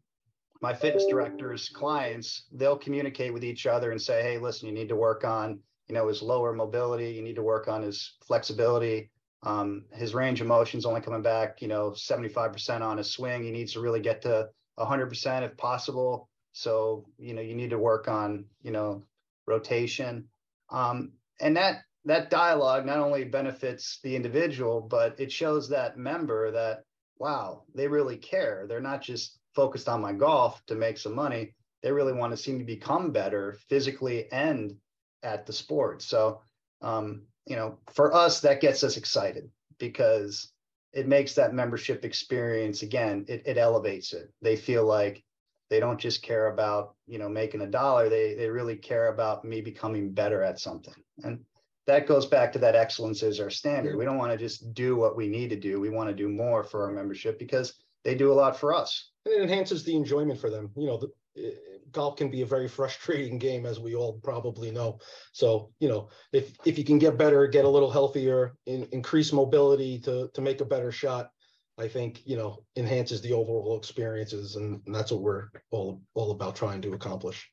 my 0.61 0.73
fitness 0.73 1.05
director's 1.05 1.69
clients, 1.69 2.47
they'll 2.51 2.77
communicate 2.77 3.33
with 3.33 3.43
each 3.43 3.65
other 3.65 3.91
and 3.91 4.01
say, 4.01 4.21
"Hey, 4.21 4.37
listen, 4.37 4.67
you 4.67 4.73
need 4.73 4.89
to 4.89 4.95
work 4.95 5.23
on 5.23 5.59
you 5.91 5.97
know, 5.97 6.07
his 6.07 6.21
lower 6.21 6.53
mobility. 6.53 7.11
You 7.11 7.21
need 7.21 7.35
to 7.35 7.43
work 7.43 7.67
on 7.67 7.81
his 7.81 8.13
flexibility. 8.25 9.11
Um, 9.43 9.83
his 9.91 10.13
range 10.15 10.39
of 10.39 10.47
motion 10.47 10.77
is 10.77 10.85
only 10.85 11.01
coming 11.01 11.21
back, 11.21 11.61
you 11.61 11.67
know, 11.67 11.91
75% 11.91 12.79
on 12.79 12.97
his 12.97 13.11
swing. 13.11 13.43
He 13.43 13.51
needs 13.51 13.73
to 13.73 13.81
really 13.81 13.99
get 13.99 14.21
to 14.21 14.47
100% 14.79 15.43
if 15.43 15.57
possible. 15.57 16.29
So, 16.53 17.05
you 17.17 17.33
know, 17.33 17.41
you 17.41 17.55
need 17.55 17.71
to 17.71 17.77
work 17.77 18.07
on, 18.07 18.45
you 18.61 18.71
know, 18.71 19.03
rotation. 19.47 20.29
Um, 20.69 21.11
and 21.41 21.57
that 21.57 21.81
that 22.05 22.29
dialogue 22.29 22.85
not 22.85 22.99
only 22.99 23.25
benefits 23.25 23.99
the 24.01 24.15
individual, 24.15 24.79
but 24.79 25.19
it 25.19 25.29
shows 25.29 25.67
that 25.69 25.97
member 25.97 26.51
that, 26.51 26.83
wow, 27.19 27.63
they 27.75 27.89
really 27.89 28.15
care. 28.15 28.65
They're 28.65 28.79
not 28.79 29.01
just 29.01 29.39
focused 29.55 29.89
on 29.89 29.99
my 29.99 30.13
golf 30.13 30.65
to 30.67 30.75
make 30.75 30.97
some 30.97 31.15
money. 31.15 31.53
They 31.83 31.91
really 31.91 32.13
want 32.13 32.31
to 32.31 32.37
see 32.37 32.53
me 32.53 32.63
become 32.63 33.11
better 33.11 33.57
physically 33.67 34.31
and 34.31 34.77
at 35.23 35.45
the 35.45 35.53
sport. 35.53 36.01
So, 36.01 36.41
um, 36.81 37.23
you 37.45 37.55
know, 37.55 37.77
for 37.93 38.13
us, 38.13 38.41
that 38.41 38.61
gets 38.61 38.83
us 38.83 38.97
excited 38.97 39.49
because 39.77 40.51
it 40.93 41.07
makes 41.07 41.33
that 41.35 41.53
membership 41.53 42.03
experience 42.05 42.81
again, 42.81 43.25
it, 43.27 43.43
it 43.45 43.57
elevates 43.57 44.13
it. 44.13 44.31
They 44.41 44.55
feel 44.55 44.85
like 44.85 45.23
they 45.69 45.79
don't 45.79 45.99
just 45.99 46.21
care 46.21 46.47
about, 46.47 46.95
you 47.07 47.17
know, 47.17 47.29
making 47.29 47.61
a 47.61 47.67
dollar. 47.67 48.09
They 48.09 48.33
they 48.35 48.49
really 48.49 48.75
care 48.75 49.07
about 49.07 49.45
me 49.45 49.61
becoming 49.61 50.11
better 50.11 50.43
at 50.43 50.59
something. 50.59 50.93
And 51.23 51.39
that 51.87 52.07
goes 52.07 52.25
back 52.25 52.53
to 52.53 52.59
that 52.59 52.75
excellence 52.75 53.23
is 53.23 53.39
our 53.39 53.49
standard. 53.49 53.97
We 53.97 54.05
don't 54.05 54.17
want 54.17 54.31
to 54.31 54.37
just 54.37 54.73
do 54.73 54.95
what 54.95 55.15
we 55.15 55.27
need 55.27 55.49
to 55.49 55.55
do. 55.55 55.79
We 55.79 55.89
want 55.89 56.09
to 56.09 56.15
do 56.15 56.29
more 56.29 56.63
for 56.63 56.85
our 56.85 56.91
membership 56.91 57.39
because 57.39 57.73
they 58.03 58.15
do 58.15 58.31
a 58.31 58.35
lot 58.35 58.59
for 58.59 58.73
us. 58.73 59.11
And 59.25 59.33
it 59.33 59.41
enhances 59.41 59.83
the 59.83 59.95
enjoyment 59.95 60.39
for 60.39 60.49
them. 60.49 60.71
You 60.75 60.87
know, 60.87 60.97
the, 60.97 61.55
golf 61.91 62.17
can 62.17 62.29
be 62.29 62.41
a 62.41 62.45
very 62.45 62.67
frustrating 62.67 63.37
game, 63.37 63.65
as 63.65 63.79
we 63.79 63.95
all 63.95 64.19
probably 64.23 64.71
know. 64.71 64.99
So, 65.33 65.71
you 65.79 65.89
know, 65.89 66.09
if 66.33 66.55
if 66.65 66.77
you 66.77 66.83
can 66.83 66.99
get 66.99 67.17
better, 67.17 67.47
get 67.47 67.65
a 67.65 67.69
little 67.69 67.91
healthier, 67.91 68.55
in, 68.65 68.87
increase 68.91 69.31
mobility 69.33 69.99
to 69.99 70.29
to 70.33 70.41
make 70.41 70.61
a 70.61 70.65
better 70.65 70.91
shot, 70.91 71.31
I 71.77 71.87
think 71.87 72.21
you 72.25 72.37
know 72.37 72.63
enhances 72.75 73.21
the 73.21 73.33
overall 73.33 73.77
experiences, 73.77 74.55
and, 74.55 74.81
and 74.85 74.95
that's 74.95 75.11
what 75.11 75.21
we're 75.21 75.47
all 75.71 76.01
all 76.13 76.31
about 76.31 76.55
trying 76.55 76.81
to 76.81 76.93
accomplish. 76.93 77.49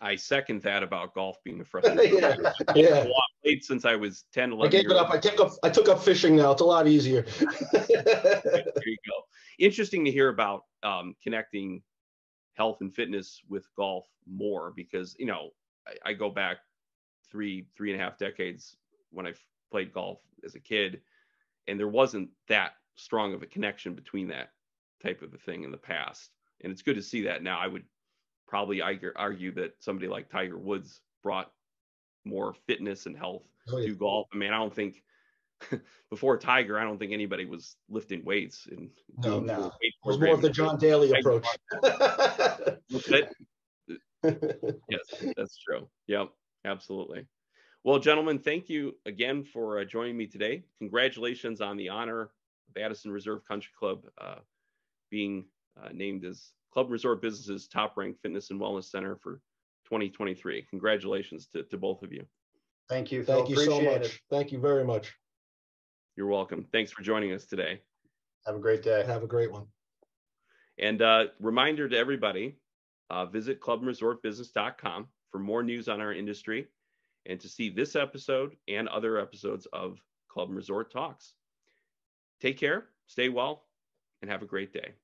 I 0.00 0.16
second 0.16 0.62
that 0.62 0.82
about 0.82 1.14
golf 1.14 1.36
being 1.44 1.60
a 1.60 1.64
frustrating. 1.66 2.18
yeah, 2.18 2.36
yeah. 2.74 3.06
Played 3.44 3.64
since 3.64 3.84
I 3.84 3.96
was 3.96 4.24
10, 4.32 4.52
11 4.52 4.66
I 4.66 4.70
gave 4.70 4.90
it 4.90 4.96
up. 4.96 5.10
I 5.10 5.18
took 5.18 5.40
up. 5.40 5.52
I 5.62 5.70
took 5.70 5.88
up 5.88 6.02
fishing 6.02 6.36
now. 6.36 6.52
It's 6.52 6.62
a 6.62 6.64
lot 6.64 6.86
easier. 6.86 7.22
there 7.72 8.72
you 8.86 8.96
go. 9.06 9.24
Interesting 9.58 10.04
to 10.04 10.10
hear 10.10 10.28
about 10.28 10.62
um, 10.82 11.14
connecting 11.22 11.82
health 12.60 12.82
and 12.82 12.94
fitness 12.94 13.40
with 13.48 13.64
golf 13.74 14.04
more 14.30 14.70
because 14.76 15.16
you 15.18 15.24
know 15.24 15.48
I, 15.88 16.10
I, 16.10 16.12
go 16.12 16.28
back 16.28 16.58
three 17.30 17.66
three 17.74 17.90
and 17.90 17.98
a 17.98 18.04
half 18.04 18.18
decades 18.18 18.76
when 19.12 19.26
I 19.26 19.32
played 19.70 19.94
golf 19.94 20.18
as 20.44 20.56
a 20.56 20.60
kid, 20.60 21.00
and 21.68 21.80
there 21.80 21.88
wasn't 21.88 22.28
that 22.48 22.72
strong 22.96 23.32
of 23.32 23.42
a 23.42 23.46
connection 23.46 23.94
between 23.94 24.28
that 24.28 24.50
type 25.02 25.22
of 25.22 25.32
a 25.32 25.38
thing 25.38 25.64
in 25.64 25.70
the 25.70 25.78
past. 25.78 26.32
And 26.60 26.70
it's 26.70 26.82
good 26.82 26.96
to 26.96 27.02
see 27.02 27.22
that 27.22 27.42
now. 27.42 27.58
I 27.58 27.66
would 27.66 27.84
probably 28.46 28.82
argue, 28.82 29.12
argue 29.16 29.52
that 29.52 29.76
somebody 29.78 30.06
like 30.06 30.28
Tiger 30.28 30.58
Woods 30.58 31.00
brought 31.22 31.50
more 32.26 32.52
fitness 32.66 33.06
and 33.06 33.16
health 33.16 33.44
oh, 33.72 33.78
yeah. 33.78 33.86
to 33.86 33.94
golf. 33.94 34.26
I 34.34 34.36
mean, 34.36 34.52
I 34.52 34.58
don't 34.58 34.74
think 34.74 35.02
before 36.10 36.38
Tiger, 36.38 36.78
I 36.78 36.84
don't 36.84 36.98
think 36.98 37.12
anybody 37.12 37.44
was 37.44 37.76
lifting 37.88 38.24
weights. 38.24 38.66
And 38.70 38.90
no, 39.18 39.40
no, 39.40 39.72
it 39.80 39.94
was 40.04 40.18
more 40.18 40.34
of 40.34 40.42
the 40.42 40.50
John 40.50 40.78
Daly 40.78 41.12
approach. 41.12 41.46
yes, 44.22 45.00
that's 45.36 45.58
true. 45.58 45.88
Yep, 46.06 46.30
absolutely. 46.64 47.26
Well, 47.84 47.98
gentlemen, 47.98 48.38
thank 48.38 48.68
you 48.68 48.96
again 49.06 49.42
for 49.42 49.78
uh, 49.80 49.84
joining 49.84 50.16
me 50.16 50.26
today. 50.26 50.64
Congratulations 50.78 51.60
on 51.60 51.76
the 51.76 51.88
honor 51.88 52.22
of 52.22 52.82
Addison 52.82 53.10
Reserve 53.10 53.44
Country 53.46 53.70
Club 53.78 54.04
uh, 54.20 54.40
being 55.10 55.46
uh, 55.82 55.88
named 55.92 56.24
as 56.24 56.50
Club 56.72 56.90
Resort 56.90 57.22
Business's 57.22 57.68
top 57.68 57.96
ranked 57.96 58.20
fitness 58.20 58.50
and 58.50 58.60
wellness 58.60 58.84
center 58.84 59.16
for 59.16 59.40
2023. 59.86 60.66
Congratulations 60.68 61.46
to, 61.46 61.62
to 61.64 61.78
both 61.78 62.02
of 62.02 62.12
you. 62.12 62.24
Thank 62.88 63.12
you. 63.12 63.24
Phil. 63.24 63.36
Thank 63.36 63.48
you 63.50 63.64
so 63.64 63.80
much. 63.80 64.06
It. 64.06 64.20
Thank 64.28 64.52
you 64.52 64.58
very 64.58 64.84
much. 64.84 65.14
You're 66.16 66.26
welcome. 66.26 66.66
Thanks 66.72 66.92
for 66.92 67.02
joining 67.02 67.32
us 67.32 67.44
today. 67.44 67.80
Have 68.46 68.56
a 68.56 68.60
great 68.60 68.82
day. 68.82 69.04
Have 69.06 69.22
a 69.22 69.26
great 69.26 69.52
one. 69.52 69.66
And 70.78 71.02
uh, 71.02 71.26
reminder 71.40 71.88
to 71.88 71.96
everybody 71.96 72.56
uh, 73.10 73.26
visit 73.26 73.60
clubandresortbusiness.com 73.60 75.08
for 75.30 75.38
more 75.38 75.62
news 75.62 75.88
on 75.88 76.00
our 76.00 76.12
industry 76.12 76.68
and 77.26 77.38
to 77.40 77.48
see 77.48 77.68
this 77.68 77.96
episode 77.96 78.56
and 78.68 78.88
other 78.88 79.18
episodes 79.18 79.66
of 79.72 79.98
Club 80.28 80.48
and 80.48 80.56
Resort 80.56 80.92
Talks. 80.92 81.34
Take 82.40 82.58
care, 82.58 82.86
stay 83.06 83.28
well, 83.28 83.64
and 84.22 84.30
have 84.30 84.42
a 84.42 84.46
great 84.46 84.72
day. 84.72 84.94